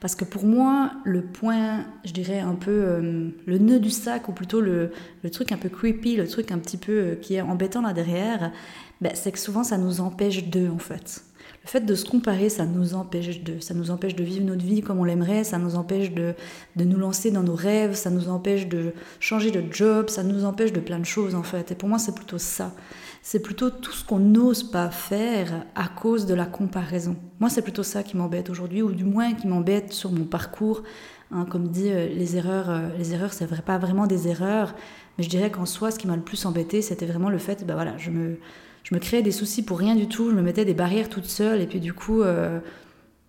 Parce 0.00 0.14
que 0.14 0.24
pour 0.24 0.46
moi, 0.46 0.92
le 1.04 1.20
point, 1.20 1.84
je 2.04 2.12
dirais 2.12 2.40
un 2.40 2.54
peu 2.54 2.70
euh, 2.70 3.28
le 3.46 3.58
nœud 3.58 3.78
du 3.78 3.90
sac, 3.90 4.30
ou 4.30 4.32
plutôt 4.32 4.62
le, 4.62 4.90
le, 5.22 5.30
truc 5.30 5.52
un 5.52 5.58
peu 5.58 5.68
creepy, 5.68 6.16
le 6.16 6.26
truc 6.26 6.50
un 6.50 6.58
petit 6.58 6.78
peu 6.78 6.92
euh, 6.92 7.14
qui 7.14 7.34
est 7.34 7.42
embêtant 7.42 7.82
là 7.82 7.92
derrière, 7.92 8.52
ben, 9.02 9.12
c'est 9.14 9.32
que 9.32 9.38
souvent 9.38 9.64
ça 9.64 9.76
nous 9.76 10.00
empêche 10.00 10.44
d'eux 10.48 10.70
en 10.70 10.78
fait. 10.78 11.22
Le 11.64 11.68
fait 11.68 11.80
de 11.80 11.94
se 11.94 12.06
comparer, 12.06 12.48
ça 12.48 12.64
nous 12.64 12.94
empêche 12.94 13.42
de, 13.42 13.60
ça 13.60 13.74
nous 13.74 13.90
empêche 13.90 14.16
de 14.16 14.24
vivre 14.24 14.46
notre 14.46 14.64
vie 14.64 14.80
comme 14.80 14.98
on 14.98 15.04
l'aimerait, 15.04 15.44
ça 15.44 15.58
nous 15.58 15.76
empêche 15.76 16.10
de, 16.10 16.34
de 16.76 16.84
nous 16.84 16.98
lancer 16.98 17.30
dans 17.30 17.42
nos 17.42 17.54
rêves, 17.54 17.94
ça 17.94 18.10
nous 18.10 18.28
empêche 18.28 18.66
de 18.66 18.94
changer 19.20 19.50
de 19.50 19.62
job, 19.70 20.08
ça 20.08 20.22
nous 20.22 20.44
empêche 20.44 20.72
de 20.72 20.80
plein 20.80 20.98
de 20.98 21.04
choses 21.04 21.34
en 21.34 21.42
fait. 21.42 21.70
Et 21.70 21.74
pour 21.74 21.88
moi, 21.88 21.98
c'est 21.98 22.14
plutôt 22.14 22.38
ça. 22.38 22.72
C'est 23.24 23.40
plutôt 23.40 23.70
tout 23.70 23.92
ce 23.92 24.04
qu'on 24.04 24.18
n'ose 24.18 24.64
pas 24.64 24.90
faire 24.90 25.64
à 25.76 25.86
cause 25.86 26.26
de 26.26 26.34
la 26.34 26.44
comparaison. 26.44 27.16
Moi, 27.38 27.48
c'est 27.48 27.62
plutôt 27.62 27.84
ça 27.84 28.02
qui 28.02 28.16
m'embête 28.16 28.50
aujourd'hui, 28.50 28.82
ou 28.82 28.90
du 28.90 29.04
moins 29.04 29.32
qui 29.34 29.46
m'embête 29.46 29.92
sur 29.92 30.10
mon 30.10 30.24
parcours. 30.24 30.82
Hein, 31.30 31.46
comme 31.48 31.68
dit, 31.68 31.88
euh, 31.88 32.08
les 32.08 32.36
erreurs, 32.36 32.68
euh, 32.68 32.88
les 32.98 33.14
erreurs, 33.14 33.32
c'est 33.32 33.48
pas 33.62 33.78
vraiment 33.78 34.06
des 34.06 34.28
erreurs, 34.28 34.74
mais 35.16 35.24
je 35.24 35.30
dirais 35.30 35.50
qu'en 35.50 35.66
soi, 35.66 35.90
ce 35.92 35.98
qui 35.98 36.06
m'a 36.06 36.16
le 36.16 36.22
plus 36.22 36.44
embêté, 36.44 36.82
c'était 36.82 37.06
vraiment 37.06 37.30
le 37.30 37.38
fait, 37.38 37.64
ben 37.64 37.74
voilà, 37.74 37.96
je 37.96 38.10
me 38.10 38.38
je 38.82 38.94
me 38.94 39.00
créais 39.00 39.22
des 39.22 39.30
soucis 39.30 39.64
pour 39.64 39.78
rien 39.78 39.94
du 39.94 40.08
tout, 40.08 40.30
je 40.30 40.34
me 40.34 40.42
mettais 40.42 40.64
des 40.64 40.74
barrières 40.74 41.08
toute 41.08 41.26
seule, 41.26 41.60
et 41.60 41.66
puis 41.66 41.80
du 41.80 41.94
coup, 41.94 42.22
euh, 42.22 42.60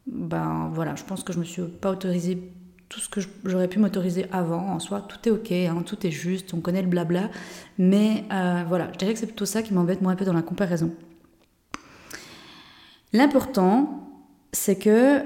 ben 0.07 0.71
voilà, 0.73 0.95
je 0.95 1.03
pense 1.03 1.23
que 1.23 1.31
je 1.31 1.39
me 1.39 1.43
suis 1.43 1.61
pas 1.61 1.91
autorisée 1.91 2.51
tout 2.93 2.99
ce 2.99 3.09
que 3.09 3.21
j'aurais 3.43 3.67
pu 3.67 3.79
m'autoriser 3.79 4.27
avant. 4.31 4.67
En 4.67 4.79
soi, 4.79 5.01
tout 5.01 5.17
est 5.27 5.31
ok, 5.31 5.51
hein, 5.51 5.83
tout 5.83 6.05
est 6.05 6.11
juste, 6.11 6.53
on 6.53 6.59
connaît 6.59 6.83
le 6.83 6.87
blabla, 6.87 7.29
mais 7.79 8.25
euh, 8.31 8.63
voilà, 8.67 8.89
je 8.93 8.99
dirais 8.99 9.13
que 9.13 9.19
c'est 9.19 9.25
plutôt 9.25 9.45
ça 9.45 9.63
qui 9.63 9.73
m'embête 9.73 10.01
moi 10.01 10.11
un 10.11 10.15
peu 10.15 10.25
dans 10.25 10.33
la 10.33 10.43
comparaison. 10.43 10.93
L'important, 13.11 14.09
c'est 14.51 14.75
que 14.75 15.21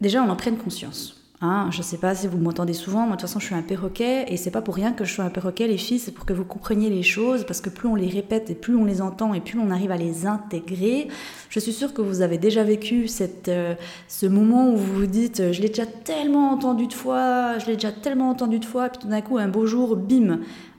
déjà 0.00 0.22
on 0.22 0.30
en 0.30 0.36
prenne 0.36 0.56
conscience. 0.56 1.15
Hein, 1.42 1.68
je 1.70 1.78
ne 1.78 1.82
sais 1.82 1.98
pas 1.98 2.14
si 2.14 2.26
vous 2.26 2.38
m'entendez 2.38 2.72
souvent, 2.72 3.00
moi 3.00 3.08
de 3.08 3.20
toute 3.20 3.28
façon 3.28 3.40
je 3.40 3.44
suis 3.44 3.54
un 3.54 3.60
perroquet 3.60 4.24
et 4.28 4.38
c'est 4.38 4.50
pas 4.50 4.62
pour 4.62 4.74
rien 4.74 4.92
que 4.92 5.04
je 5.04 5.12
suis 5.12 5.20
un 5.20 5.28
perroquet 5.28 5.66
les 5.66 5.76
filles, 5.76 5.98
c'est 5.98 6.12
pour 6.12 6.24
que 6.24 6.32
vous 6.32 6.46
compreniez 6.46 6.88
les 6.88 7.02
choses 7.02 7.44
parce 7.44 7.60
que 7.60 7.68
plus 7.68 7.88
on 7.88 7.94
les 7.94 8.08
répète 8.08 8.48
et 8.48 8.54
plus 8.54 8.74
on 8.74 8.86
les 8.86 9.02
entend 9.02 9.34
et 9.34 9.42
plus 9.42 9.58
on 9.58 9.70
arrive 9.70 9.90
à 9.90 9.98
les 9.98 10.24
intégrer. 10.24 11.08
Je 11.50 11.60
suis 11.60 11.74
sûre 11.74 11.92
que 11.92 12.00
vous 12.00 12.22
avez 12.22 12.38
déjà 12.38 12.64
vécu 12.64 13.06
cette, 13.06 13.48
euh, 13.48 13.74
ce 14.08 14.24
moment 14.24 14.70
où 14.70 14.76
vous 14.78 14.94
vous 14.94 15.06
dites 15.06 15.40
euh, 15.40 15.52
je 15.52 15.60
l'ai 15.60 15.68
déjà 15.68 15.84
tellement 15.84 16.52
entendu 16.52 16.86
de 16.86 16.94
fois, 16.94 17.58
je 17.58 17.66
l'ai 17.66 17.74
déjà 17.74 17.92
tellement 17.92 18.30
entendu 18.30 18.58
de 18.58 18.64
fois, 18.64 18.88
puis 18.88 19.02
tout 19.02 19.08
d'un 19.08 19.20
coup 19.20 19.36
un 19.36 19.48
beau 19.48 19.66
jour, 19.66 19.94
bim, 19.94 20.38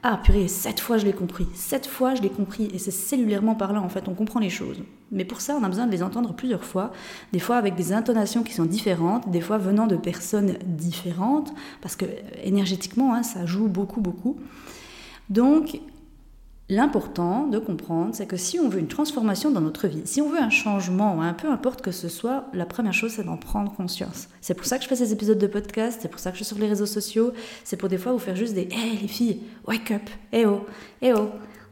ah 0.10 0.16
purée, 0.16 0.48
cette 0.48 0.80
fois 0.80 0.98
je 0.98 1.06
l'ai 1.06 1.12
compris, 1.12 1.48
cette 1.54 1.86
fois 1.86 2.16
je 2.16 2.22
l'ai 2.22 2.30
compris, 2.30 2.70
et 2.74 2.80
c'est 2.80 2.92
cellulairement 2.92 3.56
parlant 3.56 3.84
en 3.84 3.90
fait, 3.90 4.08
on 4.08 4.14
comprend 4.14 4.40
les 4.40 4.50
choses. 4.50 4.82
Mais 5.12 5.26
pour 5.26 5.42
ça, 5.42 5.58
on 5.60 5.64
a 5.66 5.68
besoin 5.68 5.86
de 5.86 5.92
les 5.92 6.02
entendre 6.02 6.34
plusieurs 6.34 6.64
fois, 6.64 6.94
des 7.34 7.40
fois 7.40 7.58
avec 7.58 7.76
des 7.76 7.92
intonations 7.92 8.44
qui 8.44 8.54
sont 8.54 8.64
différentes, 8.64 9.30
des 9.30 9.42
fois 9.42 9.58
venant 9.58 9.86
de 9.86 9.98
personnes 9.98 10.58
différentes, 10.66 11.54
parce 11.82 11.98
que 11.98 12.06
énergétiquement, 12.42 13.14
hein, 13.14 13.24
ça 13.24 13.46
joue 13.46 13.68
beaucoup, 13.68 14.00
beaucoup. 14.00 14.38
Donc, 15.30 15.82
L'important 16.70 17.48
de 17.48 17.60
comprendre, 17.60 18.14
c'est 18.14 18.26
que 18.26 18.36
si 18.36 18.60
on 18.60 18.68
veut 18.68 18.80
une 18.80 18.90
transformation 18.90 19.52
dans 19.52 19.62
notre 19.62 19.88
vie, 19.88 20.02
si 20.04 20.22
on 20.22 20.28
veut 20.28 20.42
un 20.42 20.50
changement, 20.50 21.22
un 21.22 21.34
peu 21.34 21.50
importe 21.50 21.82
que 21.82 21.92
ce 21.92 22.10
soit, 22.10 22.44
la 22.52 22.66
première 22.66 22.94
chose, 22.94 23.14
c'est 23.14 23.24
d'en 23.24 23.38
prendre 23.38 23.74
conscience. 23.74 24.28
C'est 24.42 24.54
pour 24.54 24.66
ça 24.66 24.78
que 24.78 24.84
je 24.84 24.90
fais 24.90 24.98
ces 24.98 25.14
épisodes 25.14 25.38
de 25.38 25.48
podcast, 25.48 26.00
c'est 26.02 26.10
pour 26.10 26.20
ça 26.20 26.32
que 26.32 26.38
je 26.38 26.44
suis 26.44 26.54
sur 26.54 26.62
les 26.62 26.68
réseaux 26.68 26.86
sociaux, 26.86 27.32
c'est 27.64 27.78
pour 27.78 27.88
des 27.88 27.98
fois 27.98 28.12
vous 28.12 28.20
faire 28.20 28.36
juste 28.36 28.54
des 28.54 28.64
Hé 28.64 28.76
hey, 28.76 28.98
les 28.98 29.08
filles, 29.08 29.44
wake 29.66 29.92
up, 29.92 30.02
eh 30.34 30.46
oh, 30.46 30.66
oh, 31.04 31.30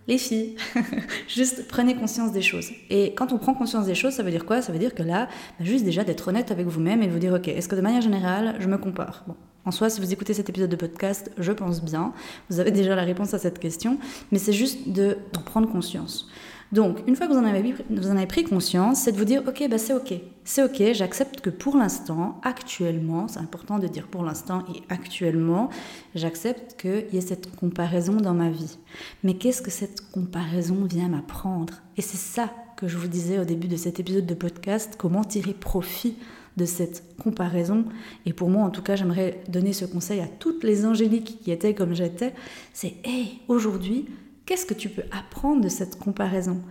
les 0.08 0.18
filles, 0.18 0.56
juste 1.28 1.68
prenez 1.68 1.96
conscience 1.96 2.32
des 2.32 2.42
choses. 2.42 2.72
Et 2.90 3.14
quand 3.16 3.32
on 3.32 3.38
prend 3.38 3.54
conscience 3.54 3.86
des 3.86 3.96
choses, 3.96 4.14
ça 4.14 4.24
veut 4.24 4.32
dire 4.32 4.46
quoi? 4.46 4.62
Ça 4.62 4.72
veut 4.72 4.80
dire 4.80 4.94
que 4.94 5.04
là, 5.04 5.28
bah, 5.60 5.66
juste 5.66 5.84
déjà 5.84 6.04
d'être 6.04 6.28
honnête 6.28 6.52
avec 6.52 6.68
vous-même 6.68 7.02
et 7.02 7.08
de 7.08 7.12
vous 7.12 7.20
dire, 7.20 7.34
ok, 7.34 7.48
est-ce 7.48 7.68
que 7.68 7.76
de 7.76 7.82
manière 7.82 8.02
générale, 8.02 8.56
je 8.60 8.68
me 8.68 8.78
compare? 8.78 9.24
Bon, 9.28 9.36
en 9.66 9.72
soi, 9.72 9.90
si 9.90 10.00
vous 10.00 10.14
écoutez 10.14 10.36
cet 10.36 10.48
épisode 10.50 10.70
de 10.70 10.76
podcast, 10.76 11.32
je 11.40 11.52
pense 11.52 11.84
bien, 11.84 12.14
vous 12.50 12.60
avez 12.60 12.70
déjà 12.72 12.96
la 12.96 13.04
réponse 13.04 13.34
à 13.34 13.40
cette 13.40 13.58
question, 13.58 13.98
mais 14.32 14.38
c'est 14.38 14.54
juste 14.54 14.90
d'en 14.90 15.42
prendre 15.44 15.68
conscience. 15.72 16.30
Donc, 16.72 17.00
une 17.08 17.16
fois 17.16 17.28
que 17.28 17.34
vous 17.34 17.40
en 17.40 18.16
avez, 18.16 18.26
pris 18.26 18.44
conscience, 18.44 19.02
c'est 19.02 19.12
de 19.12 19.18
vous 19.18 19.26
dire, 19.26 19.44
ok, 19.48 19.68
bah 19.70 19.78
c'est 19.78 19.94
ok, 19.94 20.14
c'est 20.44 20.64
ok, 20.64 20.94
j'accepte 20.94 21.42
que 21.42 21.50
pour 21.50 21.78
l'instant, 21.78 22.40
actuellement, 22.44 23.28
c'est 23.28 23.40
important 23.40 23.80
de 23.80 23.88
dire 23.88 24.08
pour 24.08 24.24
l'instant 24.24 24.64
et 24.74 24.82
actuellement, 24.90 25.70
j'accepte 26.16 26.80
qu'il 26.80 27.06
y 27.14 27.18
ait 27.18 27.22
cette 27.22 27.56
comparaison 27.56 28.16
dans 28.18 28.34
ma 28.34 28.50
vie. 28.50 28.78
Mais 29.24 29.36
qu'est-ce 29.36 29.62
que 29.62 29.72
cette 29.72 30.12
comparaison 30.12 30.86
vient 30.86 31.08
m'apprendre? 31.08 31.76
Et 31.98 32.02
c'est 32.02 32.18
ça 32.18 32.52
que 32.76 32.88
je 32.88 32.98
vous 32.98 33.08
disais 33.08 33.40
au 33.40 33.46
début 33.46 33.68
de 33.68 33.78
cet 33.78 34.00
épisode 34.00 34.26
de 34.26 34.34
podcast, 34.34 34.96
comment 34.98 35.24
tirer 35.24 35.54
profit 35.54 36.18
de 36.58 36.66
cette 36.66 37.04
comparaison. 37.22 37.86
Et 38.26 38.34
pour 38.34 38.50
moi, 38.50 38.64
en 38.64 38.70
tout 38.70 38.82
cas, 38.82 38.96
j'aimerais 38.96 39.42
donner 39.50 39.74
ce 39.74 39.86
conseil 39.86 40.22
à 40.22 40.28
toutes 40.28 40.64
les 40.64 40.86
angéliques 40.86 41.40
qui 41.42 41.52
étaient 41.52 41.74
comme 41.74 41.94
j'étais. 41.94 42.34
C'est, 42.74 42.96
hey, 43.04 43.40
aujourd'hui, 43.48 44.08
qu'est-ce 44.46 44.66
que 44.66 44.74
tu 44.74 44.90
peux 44.90 45.04
apprendre 45.12 45.62
de 45.62 45.70
cette 45.70 45.98
comparaison? 46.00 46.62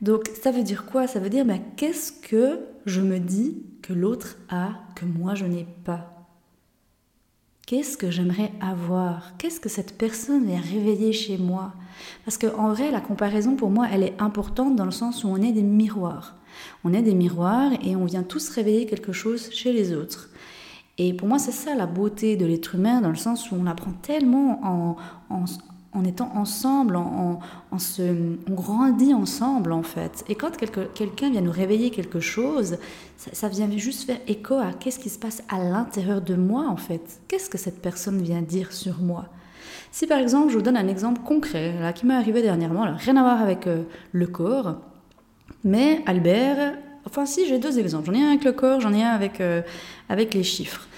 Donc, 0.00 0.30
ça 0.42 0.50
veut 0.50 0.62
dire 0.62 0.86
quoi? 0.86 1.06
Ça 1.06 1.20
veut 1.20 1.30
dire, 1.30 1.44
ben, 1.44 1.60
qu'est-ce 1.76 2.12
que 2.12 2.60
je 2.84 3.00
me 3.00 3.18
dis 3.18 3.62
que 3.82 3.92
l'autre 3.92 4.36
a, 4.48 4.70
que 4.94 5.04
moi, 5.04 5.34
je 5.34 5.46
n'ai 5.46 5.66
pas? 5.84 6.10
Qu'est-ce 7.66 7.96
que 7.96 8.10
j'aimerais 8.10 8.52
avoir? 8.60 9.32
Qu'est-ce 9.38 9.60
que 9.60 9.70
cette 9.70 9.96
personne 9.96 10.44
vient 10.44 10.60
réveiller 10.60 11.14
chez 11.14 11.38
moi? 11.38 11.72
Parce 12.24 12.36
qu'en 12.36 12.72
vrai, 12.74 12.90
la 12.90 13.00
comparaison, 13.00 13.56
pour 13.56 13.70
moi, 13.70 13.86
elle 13.90 14.02
est 14.02 14.20
importante 14.20 14.76
dans 14.76 14.84
le 14.84 14.90
sens 14.90 15.24
où 15.24 15.28
on 15.28 15.36
est 15.36 15.52
des 15.52 15.62
miroirs. 15.62 16.36
On 16.84 16.92
est 16.92 17.02
des 17.02 17.14
miroirs 17.14 17.72
et 17.82 17.96
on 17.96 18.04
vient 18.04 18.22
tous 18.22 18.50
réveiller 18.50 18.84
quelque 18.84 19.12
chose 19.12 19.50
chez 19.50 19.72
les 19.72 19.94
autres. 19.94 20.28
Et 20.98 21.14
pour 21.14 21.26
moi, 21.26 21.38
c'est 21.38 21.52
ça 21.52 21.74
la 21.74 21.86
beauté 21.86 22.36
de 22.36 22.44
l'être 22.44 22.74
humain, 22.74 23.00
dans 23.00 23.08
le 23.08 23.16
sens 23.16 23.50
où 23.50 23.56
on 23.58 23.66
apprend 23.66 23.92
tellement 24.02 24.60
en, 24.62 24.96
en 25.30 25.44
étant 26.02 26.32
ensemble, 26.34 26.96
en, 26.96 27.38
se, 27.78 28.02
on 28.48 28.54
grandit 28.54 29.14
ensemble 29.14 29.72
en 29.72 29.84
fait. 29.84 30.24
Et 30.28 30.34
quand 30.34 30.56
quelqu'un 30.56 31.30
vient 31.30 31.40
nous 31.40 31.52
réveiller 31.52 31.90
quelque 31.90 32.18
chose, 32.18 32.78
ça, 33.16 33.48
vient 33.48 33.70
juste 33.76 34.04
faire 34.04 34.18
écho 34.26 34.54
à 34.54 34.72
qu'est-ce 34.72 34.98
qui 34.98 35.08
se 35.08 35.18
passe 35.18 35.42
à 35.48 35.58
l'intérieur 35.58 36.20
de 36.20 36.34
moi 36.34 36.66
en 36.68 36.76
fait. 36.76 37.20
Qu'est-ce 37.28 37.48
que 37.48 37.58
cette 37.58 37.80
personne 37.80 38.20
vient 38.20 38.42
dire 38.42 38.72
sur 38.72 38.98
moi? 38.98 39.26
Si 39.92 40.08
par 40.08 40.18
exemple, 40.18 40.50
je 40.50 40.56
vous 40.56 40.62
donne 40.62 40.76
un 40.76 40.88
exemple 40.88 41.20
concret 41.22 41.74
là, 41.80 41.92
qui 41.92 42.06
m'est 42.06 42.14
arrivé 42.14 42.42
dernièrement, 42.42 42.82
alors, 42.82 42.96
rien 42.96 43.16
à 43.16 43.22
voir 43.22 43.40
avec 43.40 43.68
euh, 43.68 43.84
le 44.10 44.26
corps, 44.26 44.76
mais 45.62 46.02
Albert, 46.06 46.74
enfin 47.06 47.26
si 47.26 47.46
j'ai 47.46 47.58
deux 47.58 47.78
exemples, 47.78 48.06
j'en 48.06 48.14
ai 48.14 48.22
un 48.24 48.28
avec 48.30 48.44
le 48.44 48.52
corps, 48.52 48.80
j'en 48.80 48.92
ai 48.92 49.04
un 49.04 49.10
avec, 49.10 49.40
euh, 49.40 49.62
avec 50.08 50.34
les 50.34 50.42
chiffres. 50.42 50.88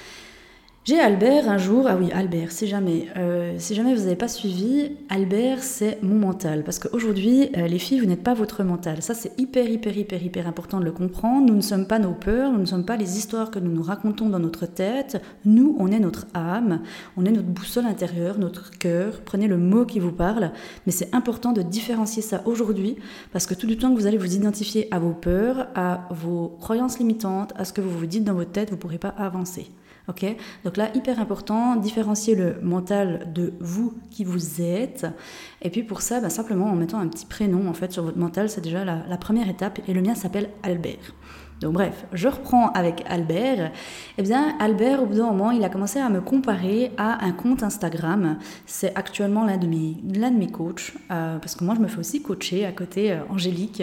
J'ai 0.87 1.00
Albert 1.00 1.49
un 1.49 1.59
jour, 1.59 1.88
ah 1.88 1.97
oui, 1.99 2.12
Albert, 2.12 2.52
si 2.52 2.69
jamais, 2.69 3.09
euh, 3.16 3.57
si 3.59 3.75
jamais 3.75 3.93
vous 3.93 4.02
n'avez 4.02 4.14
pas 4.14 4.28
suivi, 4.28 4.93
Albert 5.09 5.64
c'est 5.64 6.00
mon 6.00 6.14
mental. 6.14 6.62
Parce 6.62 6.78
qu'aujourd'hui, 6.78 7.50
euh, 7.57 7.66
les 7.66 7.81
filles, 7.81 7.99
vous 7.99 8.07
n'êtes 8.07 8.23
pas 8.23 8.35
votre 8.35 8.62
mental. 8.62 9.02
Ça 9.02 9.12
c'est 9.12 9.37
hyper, 9.37 9.69
hyper, 9.69 9.99
hyper, 9.99 10.23
hyper 10.23 10.47
important 10.47 10.78
de 10.78 10.85
le 10.85 10.93
comprendre. 10.93 11.45
Nous 11.49 11.57
ne 11.57 11.61
sommes 11.61 11.88
pas 11.88 11.99
nos 11.99 12.12
peurs, 12.12 12.52
nous 12.52 12.61
ne 12.61 12.66
sommes 12.66 12.85
pas 12.85 12.97
les 12.97 13.19
histoires 13.19 13.50
que 13.50 13.59
nous 13.59 13.73
nous 13.73 13.83
racontons 13.83 14.28
dans 14.28 14.38
notre 14.38 14.66
tête. 14.66 15.21
Nous, 15.45 15.75
on 15.81 15.90
est 15.90 15.99
notre 15.99 16.28
âme, 16.35 16.83
on 17.16 17.25
est 17.25 17.33
notre 17.33 17.49
boussole 17.49 17.87
intérieure, 17.87 18.38
notre 18.38 18.71
cœur. 18.71 19.23
Prenez 19.25 19.49
le 19.49 19.57
mot 19.57 19.87
qui 19.87 19.99
vous 19.99 20.12
parle. 20.12 20.52
Mais 20.87 20.93
c'est 20.93 21.12
important 21.12 21.50
de 21.50 21.62
différencier 21.62 22.23
ça 22.23 22.43
aujourd'hui 22.45 22.95
parce 23.33 23.49
que 23.49 23.55
tout 23.55 23.66
du 23.66 23.76
temps 23.76 23.93
que 23.93 23.99
vous 23.99 24.07
allez 24.07 24.19
vous 24.19 24.37
identifier 24.37 24.87
à 24.93 25.00
vos 25.00 25.14
peurs, 25.14 25.66
à 25.75 26.07
vos 26.12 26.57
croyances 26.61 27.00
limitantes, 27.00 27.55
à 27.57 27.64
ce 27.64 27.73
que 27.73 27.81
vous 27.81 27.90
vous 27.90 28.07
dites 28.07 28.23
dans 28.23 28.35
votre 28.35 28.52
tête, 28.52 28.71
vous 28.71 28.76
ne 28.76 28.81
pourrez 28.81 28.99
pas 28.99 29.14
avancer. 29.19 29.66
Ok? 30.09 30.25
Donc 30.64 30.75
là, 30.76 30.90
hyper 30.95 31.21
important, 31.21 31.76
différencier 31.76 32.35
le 32.35 32.56
mental 32.62 33.33
de 33.33 33.54
vous 33.61 33.95
qui 34.11 34.25
vous 34.25 34.61
êtes. 34.61 35.06
Et 35.62 35.71
puis 35.71 35.83
pour 35.83 36.02
ça, 36.02 36.21
bah, 36.21 36.30
simplement 36.30 36.66
en 36.66 36.76
mettant 36.76 36.99
un 36.99 37.09
petit 37.09 37.26
prénom 37.26 37.68
en 37.68 37.75
fait 37.75 37.92
sur 37.92 38.02
votre 38.02 38.18
mental, 38.18 38.49
c'est 38.49 38.61
déjà 38.61 38.85
la 38.85 39.16
première 39.16 39.49
étape. 39.49 39.80
Et 39.88 39.95
le 39.95 40.02
mien 40.02 40.14
s'appelle 40.14 40.50
Albert. 40.62 41.14
Donc 41.60 41.72
bref, 41.72 42.04
je 42.12 42.28
reprends 42.28 42.70
avec 42.72 43.02
Albert. 43.08 43.72
Eh 44.18 44.22
bien, 44.22 44.56
Albert, 44.60 45.02
au 45.02 45.06
bout 45.06 45.14
d'un 45.14 45.26
moment, 45.26 45.50
il 45.50 45.64
a 45.64 45.70
commencé 45.70 45.98
à 45.98 46.10
me 46.10 46.20
comparer 46.20 46.92
à 46.98 47.25
un 47.25 47.32
compte 47.32 47.62
Instagram. 47.62 48.38
C'est 48.66 48.94
actuellement 48.94 49.44
l'un 49.44 49.56
de 49.56 49.66
mes, 49.66 49.96
l'un 50.14 50.30
de 50.30 50.36
mes 50.36 50.50
coachs, 50.50 50.92
euh, 51.10 51.38
parce 51.38 51.54
que 51.54 51.64
moi, 51.64 51.75
je 51.75 51.80
me 51.80 51.88
fais 51.88 51.98
aussi 51.98 52.22
coacher 52.22 52.66
à 52.66 52.72
côté 52.72 53.12
euh, 53.12 53.20
Angélique. 53.30 53.82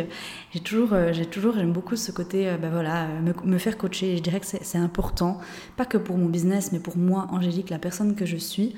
J'ai 0.52 0.60
toujours, 0.60 0.94
euh, 0.94 1.14
j'ai 1.14 1.26
toujours, 1.26 1.56
j'aime 1.56 1.74
beaucoup 1.74 1.96
ce 1.96 2.12
côté, 2.12 2.56
ben 2.62 2.70
voilà, 2.70 3.08
me, 3.08 3.34
me, 3.44 3.58
faire 3.58 3.78
coacher. 3.78 4.18
Je 4.18 4.22
dirais 4.22 4.40
que 4.40 4.46
c'est, 4.46 4.64
c'est 4.64 4.78
important, 4.78 5.40
pas 5.76 5.86
que 5.86 5.98
pour 5.98 6.18
mon 6.18 6.28
business, 6.28 6.72
mais 6.74 6.80
pour 6.80 6.96
moi, 6.96 7.28
Angélique, 7.32 7.72
la 7.72 7.80
personne 7.80 8.14
que 8.14 8.26
je 8.26 8.38
suis. 8.38 8.76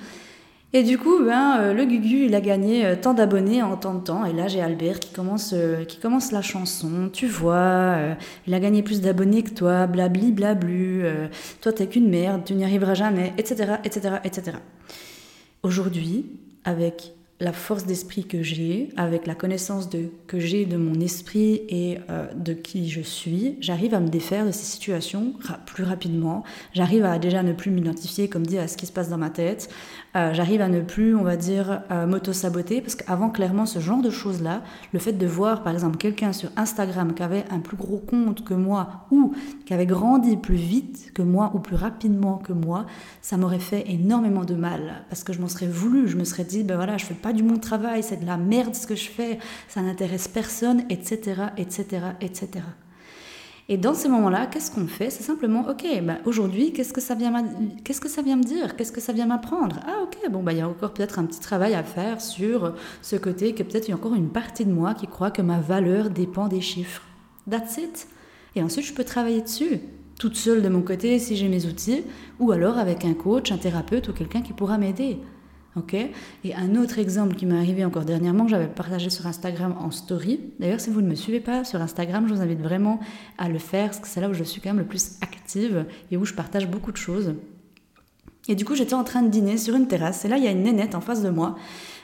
Et 0.75 0.83
du 0.83 0.97
coup, 0.97 1.23
ben, 1.23 1.57
euh, 1.61 1.73
le 1.73 1.85
Gugu, 1.85 2.25
il 2.25 2.35
a 2.35 2.41
gagné 2.41 2.85
euh, 2.85 2.95
tant 3.01 3.13
d'abonnés 3.13 3.63
en 3.63 3.77
tant 3.77 3.93
de 3.93 4.01
temps. 4.01 4.25
Et 4.25 4.33
là, 4.33 4.49
j'ai 4.49 4.59
Albert 4.59 4.99
qui 4.99 5.13
commence, 5.13 5.53
euh, 5.53 5.85
qui 5.85 5.99
commence 5.99 6.33
la 6.33 6.41
chanson. 6.41 7.09
Tu 7.13 7.27
vois, 7.27 7.95
il 8.45 8.53
a 8.53 8.59
gagné 8.59 8.83
plus 8.83 8.99
d'abonnés 8.99 9.41
que 9.43 9.51
toi, 9.51 9.87
blabli, 9.87 10.33
blablu. 10.33 11.05
toi, 11.61 11.71
t'es 11.71 11.87
qu'une 11.87 12.09
merde, 12.09 12.41
tu 12.43 12.55
n'y 12.55 12.65
arriveras 12.65 12.93
jamais, 12.93 13.33
etc., 13.37 13.75
etc., 13.85 14.15
etc. 14.25 14.57
Aujourd'hui, 15.63 16.25
avec 16.65 17.13
la 17.39 17.53
force 17.53 17.85
d'esprit 17.85 18.25
que 18.25 18.43
j'ai, 18.43 18.89
avec 18.97 19.27
la 19.27 19.35
connaissance 19.35 19.89
que 20.27 20.39
j'ai 20.39 20.65
de 20.65 20.77
mon 20.77 20.99
esprit 20.99 21.61
et 21.69 21.99
de 22.35 22.53
qui 22.53 22.89
je 22.89 23.01
suis, 23.01 23.57
j'arrive 23.59 23.93
à 23.93 23.99
me 23.99 24.07
défaire 24.07 24.45
de 24.45 24.51
ces 24.51 24.65
situations 24.65 25.33
plus 25.65 25.83
rapidement. 25.83 26.43
J'arrive 26.73 27.05
à 27.05 27.19
déjà 27.19 27.43
ne 27.43 27.53
plus 27.53 27.71
m'identifier, 27.71 28.29
comme 28.29 28.45
dit, 28.45 28.57
à 28.57 28.67
ce 28.67 28.77
qui 28.77 28.85
se 28.85 28.93
passe 28.93 29.09
dans 29.09 29.17
ma 29.17 29.29
tête. 29.29 29.69
Euh, 30.15 30.33
j'arrive 30.33 30.61
à 30.61 30.69
ne 30.69 30.79
plus, 30.79 31.13
on 31.15 31.23
va 31.23 31.35
dire, 31.35 31.81
euh, 31.91 32.07
m'auto-saboter, 32.07 32.79
parce 32.79 32.95
qu'avant, 32.95 33.29
clairement, 33.29 33.65
ce 33.65 33.79
genre 33.79 34.01
de 34.01 34.09
choses-là, 34.09 34.61
le 34.93 34.99
fait 34.99 35.11
de 35.11 35.27
voir, 35.27 35.61
par 35.61 35.73
exemple, 35.73 35.97
quelqu'un 35.97 36.31
sur 36.31 36.49
Instagram 36.55 37.13
qui 37.13 37.21
avait 37.21 37.43
un 37.51 37.59
plus 37.59 37.75
gros 37.75 37.97
compte 37.97 38.45
que 38.45 38.53
moi, 38.53 39.07
ou 39.11 39.33
qui 39.65 39.73
avait 39.73 39.85
grandi 39.85 40.37
plus 40.37 40.55
vite 40.55 41.11
que 41.13 41.21
moi, 41.21 41.51
ou 41.53 41.59
plus 41.59 41.75
rapidement 41.75 42.37
que 42.37 42.53
moi, 42.53 42.85
ça 43.21 43.35
m'aurait 43.35 43.59
fait 43.59 43.83
énormément 43.89 44.45
de 44.45 44.55
mal, 44.55 45.03
parce 45.09 45.25
que 45.25 45.33
je 45.33 45.41
m'en 45.41 45.49
serais 45.49 45.67
voulu, 45.67 46.07
je 46.07 46.15
me 46.15 46.23
serais 46.23 46.45
dit, 46.45 46.63
ben 46.63 46.77
voilà, 46.77 46.97
je 46.97 47.05
fais 47.05 47.13
pas 47.13 47.33
du 47.33 47.43
bon 47.43 47.57
travail, 47.57 48.01
c'est 48.01 48.21
de 48.21 48.25
la 48.25 48.37
merde 48.37 48.73
ce 48.73 48.87
que 48.87 48.95
je 48.95 49.09
fais, 49.09 49.39
ça 49.67 49.81
n'intéresse 49.81 50.29
personne, 50.29 50.83
etc., 50.89 51.47
etc., 51.57 51.85
etc. 52.21 52.63
Et 53.67 53.77
dans 53.77 53.95
ces 53.95 54.09
moments-là, 54.09 54.45
qu'est-ce 54.45 54.69
qu'on 54.69 54.85
fait? 54.85 55.09
C'est 55.09 55.23
simplement, 55.23 55.67
ok, 55.67 55.85
bah 56.03 56.17
aujourd'hui, 56.25 56.71
qu'est-ce 56.71 56.93
que 56.93 57.01
ça 57.01 57.15
vient, 57.15 57.33
qu'est-ce 57.83 57.99
que 57.99 58.09
ça 58.09 58.21
vient 58.21 58.35
me 58.35 58.43
dire? 58.43 58.75
Qu'est-ce 58.75 58.91
que 58.91 59.01
ça 59.01 59.11
vient 59.11 59.25
m'apprendre? 59.25 59.79
Ah, 59.87 60.03
ok, 60.03 60.29
bon, 60.29 60.43
bah 60.43 60.53
il 60.53 60.59
y 60.59 60.61
a 60.61 60.69
encore 60.69 60.93
peut-être 60.93 61.17
un 61.17 61.25
petit 61.25 61.39
travail 61.39 61.73
à 61.73 61.81
faire 61.81 62.21
sur 62.21 62.75
ce 63.01 63.15
côté 63.15 63.55
que 63.55 63.63
peut-être 63.63 63.87
il 63.87 63.91
y 63.91 63.93
a 63.93 63.97
encore 63.97 64.13
une 64.13 64.29
partie 64.29 64.65
de 64.65 64.71
moi 64.71 64.93
qui 64.93 65.07
croit 65.07 65.31
que 65.31 65.41
ma 65.41 65.59
valeur 65.59 66.11
dépend 66.11 66.47
des 66.47 66.61
chiffres. 66.61 67.01
That's 67.49 67.77
it. 67.77 68.07
Et 68.55 68.61
ensuite, 68.61 68.85
je 68.85 68.93
peux 68.93 69.03
travailler 69.03 69.41
dessus, 69.41 69.79
toute 70.19 70.35
seule 70.35 70.61
de 70.61 70.69
mon 70.69 70.83
côté 70.83 71.17
si 71.17 71.35
j'ai 71.35 71.47
mes 71.47 71.65
outils, 71.65 72.03
ou 72.39 72.51
alors 72.51 72.77
avec 72.77 73.03
un 73.03 73.15
coach, 73.15 73.51
un 73.51 73.57
thérapeute 73.57 74.09
ou 74.09 74.13
quelqu'un 74.13 74.41
qui 74.43 74.53
pourra 74.53 74.77
m'aider. 74.77 75.17
Et 76.43 76.55
un 76.55 76.75
autre 76.75 76.99
exemple 76.99 77.35
qui 77.35 77.45
m'est 77.45 77.57
arrivé 77.57 77.83
encore 77.83 78.05
dernièrement, 78.05 78.47
j'avais 78.47 78.67
partagé 78.67 79.09
sur 79.09 79.27
Instagram 79.27 79.75
en 79.79 79.91
story. 79.91 80.39
D'ailleurs, 80.59 80.79
si 80.79 80.89
vous 80.89 81.01
ne 81.01 81.09
me 81.09 81.15
suivez 81.15 81.41
pas 81.41 81.65
sur 81.65 81.81
Instagram, 81.81 82.27
je 82.27 82.33
vous 82.33 82.41
invite 82.41 82.61
vraiment 82.61 82.99
à 83.37 83.49
le 83.49 83.59
faire, 83.59 83.87
parce 83.87 83.99
que 83.99 84.07
c'est 84.07 84.21
là 84.21 84.29
où 84.29 84.33
je 84.33 84.43
suis 84.43 84.61
quand 84.61 84.69
même 84.69 84.79
le 84.79 84.85
plus 84.85 85.17
active 85.21 85.85
et 86.11 86.17
où 86.17 86.25
je 86.25 86.33
partage 86.33 86.69
beaucoup 86.69 86.91
de 86.91 86.97
choses. 86.97 87.35
Et 88.47 88.55
du 88.55 88.63
coup, 88.63 88.75
j'étais 88.75 88.93
en 88.93 89.03
train 89.03 89.21
de 89.21 89.29
dîner 89.29 89.57
sur 89.57 89.75
une 89.75 89.87
terrasse, 89.87 90.23
et 90.23 90.27
là, 90.27 90.37
il 90.37 90.43
y 90.43 90.47
a 90.47 90.51
une 90.51 90.63
nénette 90.63 90.95
en 90.95 91.01
face 91.01 91.21
de 91.21 91.29
moi, 91.29 91.55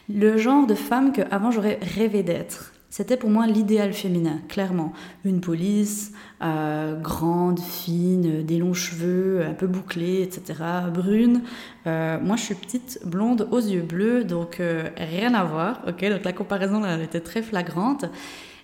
le 0.09 0.37
genre 0.37 0.67
de 0.67 0.75
femme 0.75 1.13
que 1.13 1.21
avant 1.31 1.51
j'aurais 1.51 1.79
rêvé 1.81 2.23
d'être. 2.23 2.70
C'était 2.91 3.15
pour 3.15 3.29
moi 3.29 3.47
l'idéal 3.47 3.93
féminin, 3.93 4.41
clairement. 4.49 4.91
Une 5.23 5.39
police, 5.39 6.11
euh, 6.43 6.99
grande, 6.99 7.57
fine, 7.57 8.43
des 8.43 8.57
longs 8.57 8.73
cheveux, 8.73 9.45
un 9.45 9.53
peu 9.53 9.65
bouclés, 9.65 10.21
etc., 10.23 10.59
brune. 10.93 11.41
Euh, 11.87 12.19
moi, 12.21 12.35
je 12.35 12.41
suis 12.41 12.55
petite, 12.55 12.99
blonde, 13.05 13.47
aux 13.49 13.61
yeux 13.61 13.81
bleus, 13.81 14.25
donc 14.25 14.59
euh, 14.59 14.89
rien 14.97 15.33
à 15.35 15.45
voir. 15.45 15.79
Ok, 15.87 16.03
donc 16.03 16.25
la 16.25 16.33
comparaison 16.33 16.83
elle 16.83 17.01
était 17.01 17.21
très 17.21 17.41
flagrante. 17.41 18.03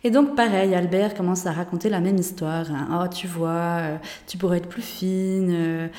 Et 0.03 0.11
donc 0.11 0.35
pareil, 0.35 0.75
Albert 0.75 1.13
commence 1.13 1.45
à 1.45 1.53
raconter 1.53 1.87
la 1.87 2.01
même 2.01 2.17
histoire. 2.17 2.69
Hein. 2.69 3.01
Oh, 3.01 3.07
tu 3.07 3.27
vois, 3.27 3.79
tu 4.27 4.37
pourrais 4.37 4.57
être 4.57 4.67
plus 4.67 4.81
fine, 4.81 5.89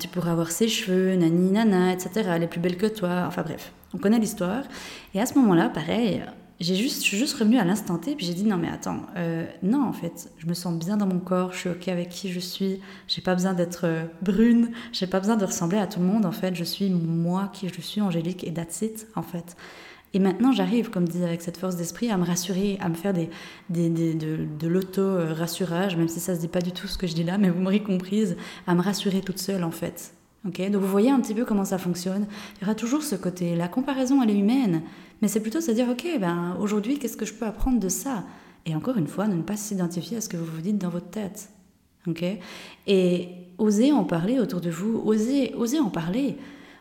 tu 0.00 0.08
pourrais 0.08 0.30
avoir 0.30 0.50
ses 0.50 0.68
cheveux, 0.68 1.16
nani 1.16 1.52
nana, 1.52 1.92
etc. 1.92 2.30
Elle 2.34 2.44
est 2.44 2.48
plus 2.48 2.60
belle 2.60 2.78
que 2.78 2.86
toi. 2.86 3.24
Enfin 3.26 3.42
bref, 3.42 3.72
on 3.92 3.98
connaît 3.98 4.18
l'histoire. 4.18 4.64
Et 5.14 5.20
à 5.20 5.26
ce 5.26 5.34
moment-là, 5.34 5.68
pareil, 5.68 6.22
j'ai 6.60 6.76
juste, 6.76 7.02
je 7.02 7.08
suis 7.08 7.18
juste 7.18 7.36
revenue 7.36 7.58
à 7.58 7.64
l'instant 7.64 7.98
T, 7.98 8.14
puis 8.14 8.26
j'ai 8.26 8.34
dit 8.34 8.44
non 8.44 8.56
mais 8.56 8.68
attends, 8.68 9.02
euh, 9.16 9.44
non 9.62 9.82
en 9.82 9.92
fait, 9.92 10.30
je 10.38 10.46
me 10.46 10.54
sens 10.54 10.78
bien 10.78 10.96
dans 10.96 11.06
mon 11.06 11.18
corps, 11.18 11.52
je 11.52 11.58
suis 11.58 11.68
ok 11.70 11.88
avec 11.88 12.10
qui 12.10 12.30
je 12.30 12.38
suis, 12.38 12.80
j'ai 13.08 13.22
pas 13.22 13.34
besoin 13.34 13.54
d'être 13.54 13.82
euh, 13.84 14.04
brune, 14.22 14.70
j'ai 14.92 15.06
pas 15.06 15.18
besoin 15.18 15.36
de 15.36 15.44
ressembler 15.44 15.78
à 15.78 15.86
tout 15.86 15.98
le 15.98 16.06
monde 16.06 16.24
en 16.24 16.32
fait, 16.32 16.54
je 16.54 16.64
suis 16.64 16.90
moi 16.90 17.50
qui 17.52 17.68
je 17.68 17.80
suis, 17.80 18.00
Angélique, 18.00 18.44
et 18.44 18.52
that's 18.52 18.82
it 18.82 19.08
en 19.16 19.22
fait. 19.22 19.56
Et 20.12 20.20
maintenant 20.20 20.52
j'arrive, 20.52 20.90
comme 20.90 21.08
dit 21.08 21.24
avec 21.24 21.42
cette 21.42 21.56
force 21.56 21.74
d'esprit, 21.74 22.10
à 22.10 22.16
me 22.16 22.24
rassurer, 22.24 22.78
à 22.80 22.88
me 22.88 22.94
faire 22.94 23.12
des, 23.12 23.30
des, 23.68 23.90
des 23.90 24.14
de, 24.14 24.68
l'auto-rassurage, 24.68 25.96
même 25.96 26.08
si 26.08 26.20
ça 26.20 26.36
se 26.36 26.40
dit 26.40 26.48
pas 26.48 26.60
du 26.60 26.70
tout 26.70 26.86
ce 26.86 26.96
que 26.96 27.08
je 27.08 27.14
dis 27.14 27.24
là, 27.24 27.36
mais 27.36 27.50
vous 27.50 27.60
m'aurez 27.60 27.82
comprise, 27.82 28.36
à 28.68 28.76
me 28.76 28.80
rassurer 28.80 29.22
toute 29.22 29.38
seule 29.38 29.64
en 29.64 29.72
fait. 29.72 30.14
Donc 30.44 30.60
vous 30.60 30.86
voyez 30.86 31.10
un 31.10 31.20
petit 31.20 31.34
peu 31.34 31.44
comment 31.44 31.64
ça 31.64 31.78
fonctionne. 31.78 32.26
Il 32.56 32.62
y 32.62 32.64
aura 32.64 32.74
toujours 32.74 33.02
ce 33.02 33.14
côté, 33.14 33.56
la 33.56 33.68
comparaison 33.68 34.22
elle 34.22 34.30
est 34.30 34.38
humaine, 34.38 34.82
mais 35.22 35.28
c'est 35.28 35.40
plutôt 35.40 35.60
se 35.60 35.70
dire, 35.70 35.88
ok, 35.88 36.06
ben, 36.20 36.56
aujourd'hui, 36.60 36.98
qu'est-ce 36.98 37.16
que 37.16 37.24
je 37.24 37.32
peux 37.32 37.46
apprendre 37.46 37.80
de 37.80 37.88
ça? 37.88 38.24
Et 38.66 38.74
encore 38.74 38.96
une 38.96 39.06
fois, 39.06 39.26
ne 39.26 39.40
pas 39.42 39.56
s'identifier 39.56 40.18
à 40.18 40.20
ce 40.20 40.28
que 40.28 40.36
vous 40.36 40.44
vous 40.44 40.60
dites 40.60 40.78
dans 40.78 40.88
votre 40.90 41.08
tête. 41.08 41.50
ok? 42.06 42.24
Et 42.86 43.28
osez 43.58 43.92
en 43.92 44.04
parler 44.04 44.38
autour 44.38 44.60
de 44.60 44.70
vous, 44.70 45.02
osez, 45.04 45.54
osez 45.54 45.80
en 45.80 45.90
parler. 45.90 46.36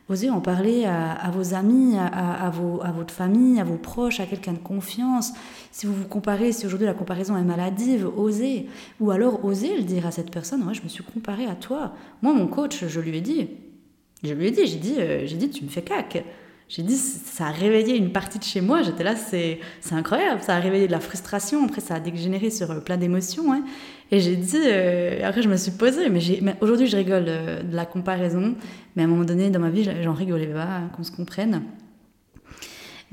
Osez 0.10 0.30
en 0.30 0.42
parler 0.42 0.86
à, 0.86 1.32
vos 1.34 1.54
amis, 1.54 1.96
à, 1.98 2.50
vos, 2.50 2.84
à 2.84 2.92
votre 2.92 3.14
famille, 3.14 3.60
à 3.60 3.64
vos 3.64 3.78
proches, 3.78 4.20
à 4.20 4.26
quelqu'un 4.26 4.52
de 4.52 4.58
confiance. 4.58 5.32
Si 5.72 5.86
vous 5.86 5.94
vous 5.94 6.08
comparez, 6.08 6.52
si 6.52 6.66
aujourd'hui 6.66 6.88
la 6.88 6.94
comparaison 6.94 7.38
est 7.38 7.44
maladive, 7.44 8.10
osez. 8.18 8.68
Ou 9.00 9.12
alors 9.12 9.46
osez 9.46 9.78
le 9.78 9.84
dire 9.84 10.06
à 10.06 10.12
cette 10.12 10.30
personne, 10.30 10.62
ouais, 10.68 10.74
je 10.74 10.84
me 10.84 10.90
suis 10.90 11.06
comparé 11.06 11.46
à 11.46 11.56
toi. 11.56 11.94
Moi, 12.22 12.34
mon 12.34 12.48
coach, 12.48 12.86
je 12.86 13.00
lui 13.00 13.18
ai 13.18 13.22
dit, 13.22 13.48
je 14.24 14.34
lui 14.34 14.48
ai 14.48 14.52
dit, 14.52 14.66
j'ai 14.66 14.78
dit, 14.78 14.96
euh, 15.00 15.26
j'ai 15.26 15.38
dit, 15.38 15.50
tu 15.50 15.64
me 15.64 15.70
fais 15.70 15.82
cac. 15.82 16.24
J'ai 16.70 16.82
dit, 16.82 16.96
ça 16.96 17.48
a 17.48 17.52
réveillé 17.52 17.98
une 17.98 18.12
partie 18.12 18.40
de 18.40 18.44
chez 18.44 18.62
moi. 18.62 18.82
J'étais 18.82 19.04
là, 19.04 19.16
c'est 19.16 19.60
incroyable. 19.92 20.42
Ça 20.42 20.56
a 20.56 20.60
réveillé 20.60 20.88
de 20.88 20.92
la 20.92 21.02
frustration. 21.02 21.64
Après, 21.66 21.82
ça 21.82 21.96
a 21.96 22.00
dégénéré 22.00 22.50
sur 22.50 22.72
euh, 22.72 22.80
plein 22.80 22.98
d'émotions. 22.98 23.54
Hein. 23.54 23.64
Et 24.14 24.20
j'ai 24.20 24.36
dit, 24.36 24.60
euh, 24.68 25.22
après, 25.24 25.42
je 25.42 25.50
me 25.50 25.58
suis 25.58 25.72
posée. 25.72 26.08
Mais, 26.08 26.56
aujourd'hui, 26.62 26.86
je 26.86 26.96
rigole 26.96 27.26
euh, 27.28 27.64
de 27.64 27.76
la 27.76 27.88
comparaison. 27.88 28.54
Mais 28.96 29.02
à 29.02 29.06
un 29.06 29.08
moment 29.08 29.24
donné, 29.24 29.50
dans 29.50 29.60
ma 29.60 29.72
vie, 29.72 29.90
j'en 30.04 30.14
rigolais 30.14 30.46
pas, 30.46 30.82
qu'on 30.96 31.04
se 31.04 31.12
comprenne. 31.12 31.64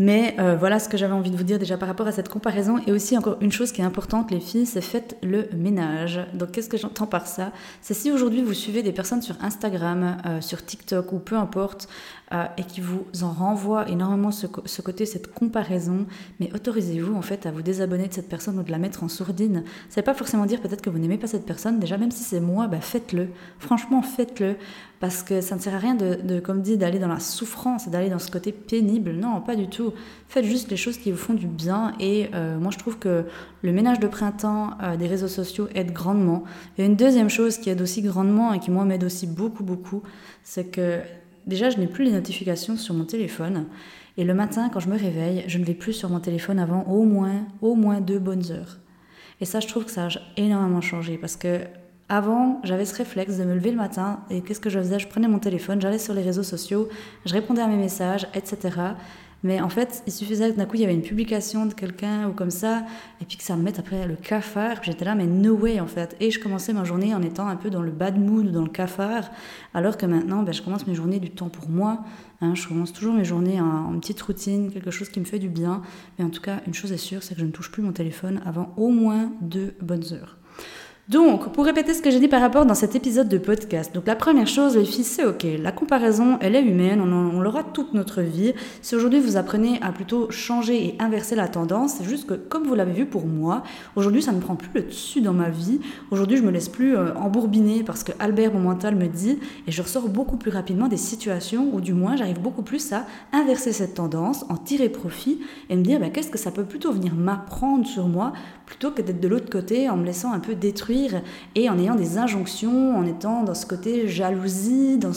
Mais 0.01 0.35
euh, 0.39 0.57
voilà 0.57 0.79
ce 0.79 0.89
que 0.89 0.97
j'avais 0.97 1.13
envie 1.13 1.31
de 1.31 1.37
vous 1.37 1.45
dire 1.45 1.59
déjà 1.59 1.77
par 1.77 1.87
rapport 1.87 2.07
à 2.07 2.13
cette 2.13 2.31
comparaison. 2.31 2.79
Et 2.87 2.93
aussi 2.93 3.19
encore 3.19 3.37
une 3.43 3.53
chose 3.53 3.71
qui 3.71 3.83
est 3.83 3.85
importante, 3.85 4.31
les 4.31 4.41
filles, 4.41 4.65
c'est 4.65 4.81
faites 4.81 5.19
le 5.23 5.51
ménage. 5.55 6.21
Donc 6.33 6.53
qu'est-ce 6.53 6.71
que 6.71 6.79
j'entends 6.79 7.07
par 7.07 7.27
ça? 7.27 7.53
C'est 7.83 7.93
si 7.93 8.11
aujourd'hui 8.11 8.41
vous 8.41 8.55
suivez 8.55 8.83
des 8.83 8.93
personnes 8.93 9.21
sur 9.21 9.37
Instagram, 9.43 10.17
euh, 10.25 10.41
sur 10.41 10.65
TikTok 10.65 11.13
ou 11.13 11.19
peu 11.19 11.37
importe, 11.37 11.87
euh, 12.33 12.45
et 12.57 12.65
qui 12.65 12.81
vous 12.81 13.05
en 13.23 13.31
renvoient 13.31 13.91
énormément 13.91 14.31
ce, 14.31 14.47
côté, 14.47 15.05
cette 15.05 15.35
comparaison, 15.35 16.07
mais 16.39 16.49
autorisez-vous 16.55 17.15
en 17.15 17.23
fait 17.23 17.45
à 17.45 17.51
vous 17.51 17.61
désabonner 17.61 18.09
de 18.09 18.15
cette 18.15 18.29
personne 18.29 18.59
ou 18.59 18.63
de 18.63 18.71
la 18.71 18.79
mettre 18.79 19.03
en 19.03 19.09
sourdine. 19.09 19.65
Ça 19.91 20.01
ne 20.01 20.03
veut 20.03 20.05
pas 20.05 20.15
forcément 20.15 20.47
dire 20.47 20.63
peut-être 20.63 20.81
que 20.81 20.89
vous 20.89 20.99
n'aimez 20.99 21.19
pas 21.19 21.27
cette 21.27 21.45
personne. 21.45 21.79
Déjà, 21.79 21.99
même 21.99 22.11
si 22.11 22.23
c'est 22.23 22.41
moi, 22.41 22.69
bah, 22.69 22.81
faites-le. 22.81 23.29
Franchement, 23.59 24.01
faites-le. 24.01 24.57
Parce 25.01 25.23
que 25.23 25.41
ça 25.41 25.57
ne 25.57 25.61
sert 25.61 25.75
à 25.75 25.79
rien 25.79 25.95
de, 25.95 26.41
comme 26.41 26.61
dit, 26.61 26.77
d'aller 26.77 26.99
dans 26.99 27.09
la 27.09 27.21
souffrance 27.21 27.89
d'aller 27.89 28.11
dans 28.11 28.19
ce 28.19 28.31
côté 28.31 28.53
pénible. 28.53 29.13
Non, 29.13 29.41
pas 29.41 29.57
du 29.57 29.67
tout. 29.67 29.90
Faites 30.29 30.45
juste 30.45 30.71
les 30.71 30.77
choses 30.77 30.99
qui 30.99 31.11
vous 31.11 31.19
font 31.19 31.35
du 31.35 31.47
bien. 31.47 31.95
Et 32.01 32.29
euh, 32.35 32.59
moi, 32.59 32.71
je 32.71 32.79
trouve 32.79 32.99
que 32.99 33.25
le 33.63 33.73
ménage 33.73 34.01
de 34.01 34.07
printemps 34.07 34.71
euh, 34.83 34.97
des 34.97 35.07
réseaux 35.07 35.29
sociaux 35.29 35.69
aide 35.75 35.93
grandement. 35.93 36.45
Et 36.79 36.85
une 36.85 36.97
deuxième 36.97 37.31
chose 37.31 37.59
qui 37.59 37.71
aide 37.71 37.81
aussi 37.81 38.03
grandement 38.03 38.53
et 38.53 38.61
qui, 38.61 38.71
moi, 38.71 38.85
m'aide 38.85 39.05
aussi 39.05 39.27
beaucoup, 39.27 39.65
beaucoup, 39.65 40.03
c'est 40.43 40.65
que 40.65 41.01
déjà, 41.47 41.71
je 41.71 41.79
n'ai 41.79 41.87
plus 41.87 42.05
les 42.05 42.13
notifications 42.13 42.77
sur 42.77 42.95
mon 42.95 43.05
téléphone. 43.05 43.67
Et 44.17 44.25
le 44.25 44.35
matin, 44.35 44.71
quand 44.73 44.81
je 44.81 44.89
me 44.89 44.99
réveille, 44.99 45.45
je 45.47 45.59
ne 45.59 45.65
vais 45.65 45.75
plus 45.75 45.93
sur 45.93 46.11
mon 46.11 46.21
téléphone 46.21 46.59
avant 46.59 46.83
au 46.85 47.05
moins, 47.05 47.47
au 47.63 47.75
moins 47.75 48.01
deux 48.01 48.19
bonnes 48.19 48.51
heures. 48.51 48.79
Et 49.41 49.45
ça, 49.45 49.61
je 49.61 49.67
trouve 49.67 49.85
que 49.85 49.91
ça 49.91 50.07
a 50.07 50.09
énormément 50.37 50.81
changé 50.81 51.17
parce 51.17 51.37
que 51.37 51.61
avant, 52.11 52.61
j'avais 52.65 52.85
ce 52.85 52.97
réflexe 52.97 53.37
de 53.39 53.45
me 53.45 53.55
lever 53.55 53.71
le 53.71 53.77
matin 53.77 54.21
et 54.31 54.43
qu'est-ce 54.43 54.59
que 54.59 54.69
je 54.69 54.81
faisais? 54.81 54.99
Je 54.99 55.07
prenais 55.07 55.29
mon 55.29 55.39
téléphone, 55.39 55.81
j'allais 55.81 55.99
sur 55.99 56.13
les 56.13 56.23
réseaux 56.23 56.43
sociaux, 56.43 56.89
je 57.25 57.33
répondais 57.33 57.63
à 57.63 57.69
mes 57.69 57.77
messages, 57.77 58.27
etc. 58.35 58.77
Mais 59.43 59.61
en 59.61 59.69
fait, 59.69 60.03
il 60.07 60.13
suffisait 60.13 60.53
que 60.53 60.57
d'un 60.57 60.67
coup, 60.67 60.77
il 60.77 60.83
y 60.83 60.85
avait 60.85 60.95
une 60.95 61.03
publication 61.03 61.65
de 61.67 61.73
quelqu'un 61.73 62.29
ou 62.29 62.33
comme 62.33 62.51
ça, 62.51 62.85
et 63.21 63.25
puis 63.25 63.39
que 63.39 63.43
ça 63.43 63.57
me 63.57 63.63
mette 63.63 63.79
après 63.79 64.07
le 64.07 64.17
cafard. 64.17 64.77
J'étais 64.83 65.05
là, 65.05 65.15
mais 65.15 65.27
no 65.27 65.55
way 65.55 65.81
en 65.81 65.87
fait. 65.87 66.17
Et 66.21 66.31
je 66.31 66.39
commençais 66.39 66.73
ma 66.73 66.85
journée 66.85 67.15
en 67.15 67.23
étant 67.23 67.49
un 67.49 67.57
peu 67.57 67.71
dans 67.71 67.83
le 67.83 67.91
bad 67.91 68.19
mood, 68.19 68.51
dans 68.53 68.63
le 68.63 68.69
cafard, 68.69 69.31
alors 69.73 69.97
que 69.97 70.07
maintenant, 70.07 70.43
ben, 70.43 70.53
je 70.53 70.63
commence 70.63 70.87
mes 70.87 70.95
journées 70.95 71.21
du 71.21 71.31
temps 71.31 71.49
pour 71.49 71.69
moi. 71.69 72.05
Hein. 72.43 72.55
je 72.55 72.67
commence 72.67 72.93
toujours 72.93 73.15
mes 73.15 73.25
journées 73.25 73.61
en, 73.61 73.95
en, 73.95 73.99
petite 73.99 74.21
routine, 74.23 74.71
quelque 74.71 74.91
chose 74.91 75.09
qui 75.09 75.21
me 75.21 75.27
fait 75.27 75.39
du 75.39 75.49
bien. 75.49 75.83
Mais 76.19 76.25
en 76.25 76.31
tout 76.31 76.43
cas, 76.43 76.61
une 76.67 76.75
chose 76.75 76.93
est 76.93 76.97
sûre, 76.97 77.23
c'est 77.23 77.35
que 77.35 77.41
je 77.41 77.47
ne 77.47 77.51
touche 77.51 77.71
plus 77.71 77.83
mon 77.83 77.93
téléphone 77.93 78.41
avant 78.45 78.73
au 78.77 78.89
moins 78.89 79.33
deux 79.41 79.75
bonnes 79.81 80.13
heures. 80.13 80.40
Donc, 81.11 81.51
pour 81.51 81.65
répéter 81.65 81.93
ce 81.93 82.03
que 82.03 82.11
j'ai 82.13 82.21
dit 82.21 82.29
par 82.29 82.41
rapport 82.41 82.65
dans 82.65 82.77
cet 82.77 82.95
épisode 82.95 83.29
de 83.29 83.37
podcast, 83.37 83.93
donc 83.93 84.07
la 84.07 84.15
première 84.15 84.47
chose, 84.47 84.77
les 84.77 84.85
filles, 84.85 85.03
c'est 85.03 85.25
ok. 85.25 85.45
La 85.59 85.73
comparaison, 85.73 86.39
elle 86.41 86.55
est 86.55 86.63
humaine, 86.63 87.01
on, 87.01 87.41
l'aura 87.41 87.65
toute 87.65 87.95
notre 87.95 88.23
vie. 88.23 88.53
Si 88.81 88.95
aujourd'hui 88.95 89.19
vous 89.19 89.37
apprenez 89.37 89.81
à 89.83 89.91
plutôt 89.91 90.31
changer 90.31 90.87
et 90.87 90.97
inverser 91.01 91.35
la 91.35 91.49
tendance, 91.49 91.95
c'est 91.95 92.05
juste 92.05 92.29
que, 92.29 92.35
comme 92.35 92.63
vous 92.63 92.77
l'avez 92.77 92.93
vu 92.93 93.07
pour 93.07 93.27
moi, 93.27 93.65
aujourd'hui 93.97 94.23
ça 94.23 94.31
ne 94.31 94.39
prend 94.39 94.55
plus 94.55 94.71
le 94.73 94.83
dessus 94.83 95.21
dans 95.21 95.33
ma 95.33 95.49
vie. 95.49 95.81
Aujourd'hui, 96.13 96.37
je 96.37 96.45
me 96.45 96.53
laisse 96.53 96.69
plus 96.69 96.97
euh, 96.97 97.13
embourbiner 97.17 97.83
parce 97.83 98.05
que 98.05 98.13
Albert, 98.21 98.55
mon 98.55 98.61
mental, 98.61 98.95
me 98.95 99.09
dit, 99.09 99.41
et 99.67 99.73
je 99.73 99.83
ressors 99.83 100.09
beaucoup 100.09 100.37
plus 100.37 100.53
rapidement 100.53 100.87
des 100.87 100.97
situations 100.97 101.71
où, 101.73 101.81
du 101.81 101.93
moins, 101.93 102.15
j'arrive 102.15 102.41
beaucoup 102.41 102.63
plus 102.63 102.93
à 102.93 103.05
inverser 103.33 103.73
cette 103.73 103.95
tendance, 103.95 104.45
en 104.49 104.57
tirer 104.57 104.89
profit 104.89 105.41
et 105.71 105.75
me 105.75 105.83
dire, 105.83 105.99
bah, 105.99 106.11
qu'est-ce 106.11 106.31
que 106.31 106.39
ça 106.39 106.53
peut 106.53 106.63
plutôt 106.63 106.93
venir 106.93 107.17
m'apprendre 107.17 107.85
sur 107.85 108.07
moi 108.07 108.33
plutôt 108.65 108.93
que 108.93 109.03
d'être 109.03 109.19
de 109.19 109.27
l'autre 109.27 109.51
côté 109.51 109.91
en 109.91 109.97
me 109.97 110.07
laissant 110.07 110.33
un 110.33 110.39
peu 110.39 110.55
détruire 110.55 111.00
et 111.55 111.69
en 111.69 111.79
ayant 111.79 111.95
des 111.95 112.19
injonctions, 112.19 112.97
en 112.97 113.05
étant 113.05 113.43
dans 113.43 113.55
ce 113.55 113.67
côté 113.67 114.09
jalousie, 114.09 114.99
dans 114.99 115.13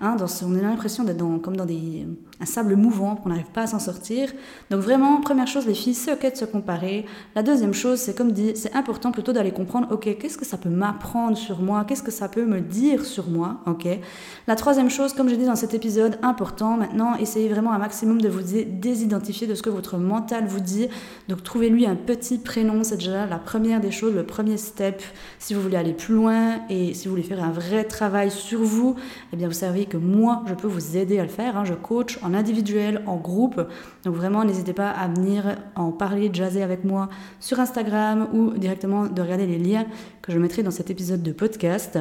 hein, 0.00 0.16
dans 0.16 0.26
ce, 0.26 0.44
on 0.44 0.54
a 0.54 0.62
l'impression 0.62 1.04
d'être 1.04 1.24
comme 1.42 1.56
dans 1.56 1.66
des, 1.66 2.06
un 2.40 2.46
sable 2.46 2.76
mouvant, 2.76 3.16
qu'on 3.16 3.30
n'arrive 3.30 3.50
pas 3.52 3.62
à 3.62 3.66
s'en 3.66 3.78
sortir. 3.78 4.32
Donc 4.70 4.80
vraiment, 4.80 5.20
première 5.20 5.46
chose 5.46 5.66
les 5.66 5.74
filles, 5.74 5.94
c'est 5.94 6.12
ok 6.12 6.32
de 6.32 6.36
se 6.36 6.44
comparer. 6.44 7.06
La 7.34 7.42
deuxième 7.42 7.74
chose, 7.74 7.98
c'est 7.98 8.16
comme 8.16 8.32
dit, 8.32 8.52
c'est 8.54 8.74
important 8.74 9.12
plutôt 9.12 9.32
d'aller 9.32 9.52
comprendre, 9.52 9.88
ok, 9.90 10.16
qu'est-ce 10.18 10.38
que 10.38 10.44
ça 10.44 10.56
peut 10.56 10.68
m'apprendre 10.68 11.36
sur 11.36 11.60
moi, 11.60 11.84
qu'est-ce 11.86 12.02
que 12.02 12.10
ça 12.10 12.28
peut 12.28 12.44
me 12.44 12.60
dire 12.60 13.04
sur 13.04 13.28
moi, 13.28 13.58
ok. 13.66 13.86
La 14.46 14.56
troisième 14.56 14.90
chose, 14.90 15.12
comme 15.12 15.28
j'ai 15.28 15.36
dit 15.36 15.46
dans 15.46 15.56
cet 15.56 15.74
épisode, 15.74 16.18
important 16.22 16.76
maintenant, 16.76 17.16
essayez 17.16 17.48
vraiment 17.48 17.72
un 17.72 17.78
maximum 17.78 18.20
de 18.20 18.28
vous 18.28 18.42
désidentifier 18.42 19.46
de 19.46 19.54
ce 19.54 19.62
que 19.62 19.70
votre 19.70 19.96
mental 19.98 20.46
vous 20.46 20.60
dit. 20.60 20.88
Donc 21.28 21.42
trouvez-lui 21.42 21.86
un 21.86 21.96
petit 21.96 22.38
prénom 22.38 22.76
c'est 22.82 22.96
déjà 22.96 23.26
la 23.26 23.38
première 23.38 23.80
des 23.80 23.90
choses, 23.90 24.14
le 24.14 24.24
premier 24.24 24.56
step. 24.56 25.02
Si 25.38 25.54
vous 25.54 25.60
voulez 25.60 25.76
aller 25.76 25.92
plus 25.92 26.14
loin 26.14 26.60
et 26.68 26.94
si 26.94 27.06
vous 27.06 27.14
voulez 27.14 27.26
faire 27.26 27.42
un 27.42 27.50
vrai 27.50 27.84
travail 27.84 28.30
sur 28.30 28.60
vous, 28.60 28.96
eh 29.32 29.36
bien 29.36 29.48
vous 29.48 29.54
savez 29.54 29.86
que 29.86 29.96
moi, 29.96 30.42
je 30.46 30.54
peux 30.54 30.68
vous 30.68 30.96
aider 30.96 31.18
à 31.18 31.22
le 31.22 31.28
faire. 31.28 31.56
Hein. 31.56 31.64
Je 31.64 31.74
coach 31.74 32.18
en 32.22 32.34
individuel, 32.34 33.02
en 33.06 33.16
groupe. 33.16 33.60
Donc 34.04 34.14
vraiment, 34.14 34.44
n'hésitez 34.44 34.72
pas 34.72 34.90
à 34.90 35.08
venir 35.08 35.56
en 35.74 35.92
parler, 35.92 36.30
jaser 36.32 36.62
avec 36.62 36.84
moi 36.84 37.08
sur 37.40 37.60
Instagram 37.60 38.28
ou 38.32 38.52
directement 38.52 39.06
de 39.06 39.22
regarder 39.22 39.46
les 39.46 39.58
liens 39.58 39.86
que 40.22 40.32
je 40.32 40.38
mettrai 40.38 40.62
dans 40.62 40.70
cet 40.70 40.90
épisode 40.90 41.22
de 41.22 41.32
podcast. 41.32 41.98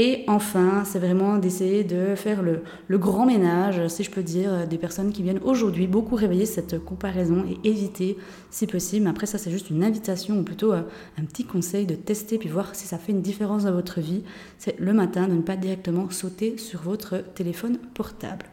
Et 0.00 0.22
enfin, 0.28 0.84
c'est 0.84 1.00
vraiment 1.00 1.38
d'essayer 1.38 1.82
de 1.82 2.14
faire 2.14 2.40
le, 2.40 2.62
grand 2.98 3.26
ménage, 3.26 3.88
si 3.88 4.04
je 4.04 4.12
peux 4.12 4.22
dire, 4.22 4.68
des 4.68 4.78
personnes 4.78 5.10
qui 5.10 5.24
viennent 5.24 5.40
aujourd'hui 5.42 5.88
beaucoup 5.88 6.14
réveiller 6.14 6.46
cette 6.46 6.78
comparaison 6.84 7.44
et 7.44 7.68
éviter, 7.68 8.16
si 8.52 8.68
possible. 8.68 9.08
Après, 9.08 9.26
ça, 9.26 9.38
c'est 9.38 9.50
juste 9.50 9.70
une 9.70 9.82
invitation 9.82 10.38
ou 10.38 10.44
plutôt 10.44 10.72
euh, 10.72 10.82
un 11.20 11.24
petit 11.24 11.44
conseil 11.44 11.84
de 11.84 11.96
tester 11.96 12.38
puis 12.38 12.48
voir 12.48 12.76
si 12.76 12.86
ça 12.86 12.96
fait 12.96 13.10
une 13.10 13.22
différence 13.22 13.64
dans 13.64 13.72
votre 13.72 14.00
vie. 14.00 14.22
C'est 14.56 14.78
le 14.78 14.92
matin 14.92 15.26
de 15.26 15.34
ne 15.34 15.42
pas 15.42 15.56
directement 15.56 16.08
sauter 16.10 16.58
sur 16.58 16.80
votre 16.80 17.18
téléphone 17.34 17.78
portable. 17.94 18.46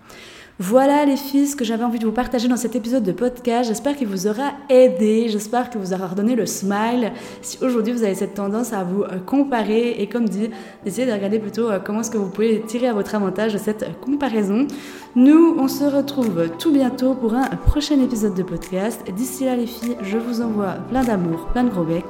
Voilà 0.57 1.03
les 1.03 1.17
filles, 1.17 1.47
ce 1.47 1.55
que 1.57 1.65
j'avais 1.65 1.83
envie 1.83 1.99
de 1.99 2.05
vous 2.05 2.13
partager 2.13 2.47
dans 2.47 2.55
cet 2.55 2.77
épisode 2.77 3.03
de 3.03 3.11
podcast. 3.11 3.67
J'espère 3.67 3.97
qu'il 3.97 4.07
vous 4.07 4.25
aura 4.25 4.53
aidé, 4.69 5.27
j'espère 5.27 5.69
qu'il 5.69 5.81
vous 5.81 5.91
aura 5.91 6.07
redonné 6.07 6.33
le 6.33 6.45
smile. 6.45 7.11
Si 7.41 7.57
aujourd'hui 7.61 7.91
vous 7.91 8.03
avez 8.03 8.15
cette 8.15 8.35
tendance 8.35 8.71
à 8.71 8.85
vous 8.85 9.03
euh, 9.03 9.19
comparer 9.19 9.97
et 9.99 10.07
comme 10.07 10.29
dit, 10.29 10.49
d'essayer 10.85 11.05
de 11.05 11.11
regarder 11.11 11.39
plutôt 11.39 11.69
euh, 11.69 11.79
comment 11.83 11.99
est-ce 11.99 12.11
que 12.11 12.17
vous 12.17 12.29
pouvez 12.29 12.61
tirer 12.61 12.87
à 12.87 12.93
votre 12.93 13.13
avantage 13.15 13.57
cette 13.57 13.99
comparaison. 13.99 14.65
Nous, 15.17 15.57
on 15.59 15.67
se 15.67 15.83
retrouve 15.83 16.47
tout 16.57 16.71
bientôt 16.71 17.15
pour 17.15 17.33
un 17.33 17.47
prochain 17.49 17.99
épisode 18.01 18.33
de 18.33 18.43
podcast. 18.43 19.03
D'ici 19.11 19.43
là 19.43 19.57
les 19.57 19.67
filles, 19.67 19.97
je 20.03 20.17
vous 20.17 20.39
envoie 20.39 20.75
plein 20.89 21.03
d'amour, 21.03 21.47
plein 21.47 21.65
de 21.65 21.69
gros 21.69 21.83
becs. 21.83 22.05